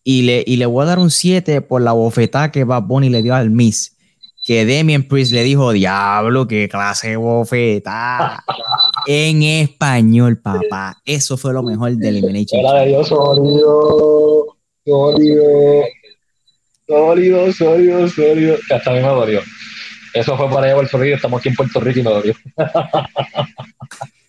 y 0.05 0.23
le, 0.23 0.45
y 0.47 0.57
le 0.57 0.67
voy 0.67 0.83
a 0.83 0.87
dar 0.87 0.99
un 0.99 1.11
7 1.11 1.63
por 1.63 1.81
la 1.81 1.93
bofetada 1.93 2.51
que 2.51 2.65
Bad 2.65 2.83
Bunny 2.83 3.09
le 3.09 3.23
dio 3.23 3.35
al 3.35 3.51
Miss 3.51 3.97
que 4.45 4.65
Demian 4.65 5.03
Priest 5.05 5.33
le 5.33 5.43
dijo, 5.43 5.71
diablo, 5.73 6.49
qué 6.49 6.69
clase 6.69 7.11
de 7.11 7.17
bofeta. 7.17 8.43
en 9.07 9.43
español, 9.43 10.39
papá. 10.39 10.97
Eso 11.05 11.37
fue 11.37 11.53
lo 11.53 11.63
mejor 11.63 11.93
de 11.93 12.09
Elimination. 12.09 12.63
De 12.63 12.87
Dios 12.89 13.09
sólido, 13.09 14.57
sólido, 14.85 15.85
sólido, 16.89 17.53
sólido, 17.53 18.09
sólido. 18.09 18.57
Que 18.67 18.75
hasta 18.75 18.91
a 18.91 18.95
mí 18.95 19.01
me 19.01 19.09
dolió. 19.09 19.41
Eso 20.15 20.37
fue 20.37 20.49
para 20.51 20.67
allá 20.67 20.75
por 20.75 20.89
Florida, 20.89 21.17
estamos 21.17 21.39
aquí 21.39 21.51
en 21.51 21.55
Puerto 21.55 21.79
Rico 21.79 22.01
y 22.01 22.03
me 22.03 22.11
dolió. 22.11 22.35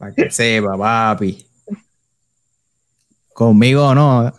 para 0.00 0.12
que 0.14 0.30
sepa, 0.30 0.78
papi. 0.78 1.44
Conmigo 3.34 3.94
no. 3.94 4.32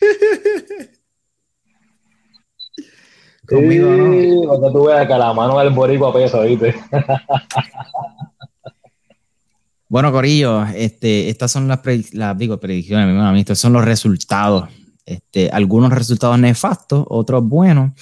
Conmigo 3.48 3.94
sí, 3.94 4.40
no. 4.40 4.48
Cuando 4.48 4.72
tú 4.72 4.86
veas 4.86 5.06
que 5.06 5.14
la 5.14 5.32
mano 5.32 5.60
del 5.60 5.70
boricua 5.70 6.12
pesa, 6.12 6.40
¿viste? 6.40 6.74
bueno, 9.88 10.10
Corillo, 10.10 10.66
este, 10.66 11.28
estas 11.28 11.52
son 11.52 11.68
las, 11.68 11.78
las 12.12 12.36
digo, 12.36 12.58
predicciones, 12.58 13.06
mi 13.06 13.12
hermano, 13.12 13.38
estos 13.38 13.60
son 13.60 13.72
los 13.72 13.84
resultados. 13.84 14.68
Este, 15.04 15.48
algunos 15.50 15.92
resultados 15.92 16.40
nefastos, 16.40 17.06
otros 17.08 17.44
buenos. 17.44 17.92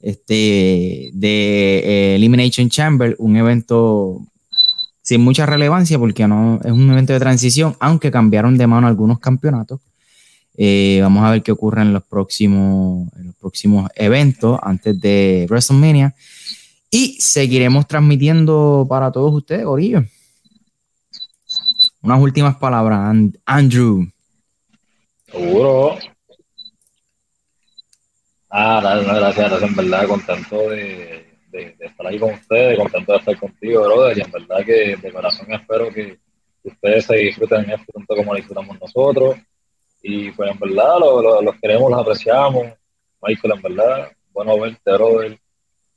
Este, 0.00 1.10
de 1.12 1.82
eh, 1.84 2.14
Elimination 2.14 2.70
Chamber, 2.70 3.14
un 3.18 3.36
evento 3.36 4.22
sin 5.08 5.22
mucha 5.22 5.46
relevancia 5.46 5.98
porque 5.98 6.28
no 6.28 6.60
es 6.62 6.70
un 6.70 6.90
evento 6.90 7.14
de 7.14 7.18
transición, 7.18 7.74
aunque 7.80 8.10
cambiaron 8.10 8.58
de 8.58 8.66
mano 8.66 8.86
algunos 8.86 9.18
campeonatos. 9.18 9.80
Eh, 10.54 10.98
vamos 11.00 11.24
a 11.24 11.30
ver 11.30 11.42
qué 11.42 11.50
ocurre 11.50 11.80
en 11.80 11.94
los 11.94 12.02
próximos, 12.02 13.08
los 13.16 13.34
próximos 13.36 13.90
eventos 13.94 14.60
antes 14.62 15.00
de 15.00 15.46
WrestleMania. 15.48 16.14
Y 16.90 17.18
seguiremos 17.22 17.88
transmitiendo 17.88 18.84
para 18.86 19.10
todos 19.10 19.32
ustedes, 19.32 19.64
Orillo. 19.64 20.04
Unas 22.02 22.20
últimas 22.20 22.56
palabras, 22.56 23.16
Andrew. 23.46 24.06
Seguro. 25.32 25.96
Ah, 28.50 28.80
gracias, 28.82 29.38
gracias, 29.38 29.62
en 29.62 29.74
verdad, 29.74 30.06
contento 30.06 30.68
de, 30.68 30.76
de, 30.76 31.27
estar 31.98 32.06
ahí 32.06 32.18
con 32.18 32.32
ustedes, 32.32 32.78
contento 32.78 33.12
de 33.12 33.18
estar 33.18 33.38
contigo, 33.38 33.82
brother, 33.82 34.18
y 34.18 34.20
en 34.20 34.30
verdad 34.30 34.64
que 34.64 34.96
de 34.96 35.12
corazón 35.12 35.52
espero 35.52 35.92
que 35.92 36.18
ustedes 36.62 37.06
se 37.06 37.16
disfruten 37.16 37.70
esto 37.70 37.92
tanto 37.92 38.14
como 38.14 38.32
lo 38.32 38.36
disfrutamos 38.36 38.78
nosotros 38.80 39.36
y 40.02 40.30
pues 40.30 40.50
en 40.50 40.58
verdad 40.58 40.98
los 41.42 41.56
queremos, 41.60 41.90
los 41.90 42.00
apreciamos. 42.00 42.66
Michael, 43.20 43.54
en 43.56 43.62
verdad, 43.62 44.12
bueno 44.32 44.60
verte, 44.60 44.96
Robert. 44.96 45.40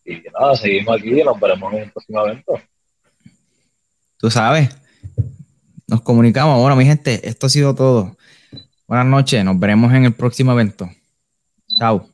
Y 0.03 0.23
nada, 0.33 0.55
seguimos 0.55 0.97
aquí 0.97 1.21
y 1.21 1.23
nos 1.23 1.39
veremos 1.39 1.71
en 1.73 1.83
un 1.83 1.89
próximo 1.91 2.25
evento. 2.25 2.59
Tú 4.17 4.31
sabes, 4.31 4.75
nos 5.87 6.01
comunicamos. 6.01 6.59
Bueno, 6.59 6.75
mi 6.75 6.85
gente, 6.85 7.27
esto 7.27 7.45
ha 7.45 7.49
sido 7.49 7.75
todo. 7.75 8.17
Buenas 8.87 9.05
noches, 9.05 9.45
nos 9.45 9.59
veremos 9.59 9.93
en 9.93 10.05
el 10.05 10.13
próximo 10.13 10.51
evento. 10.53 10.89
Chao. 11.77 12.09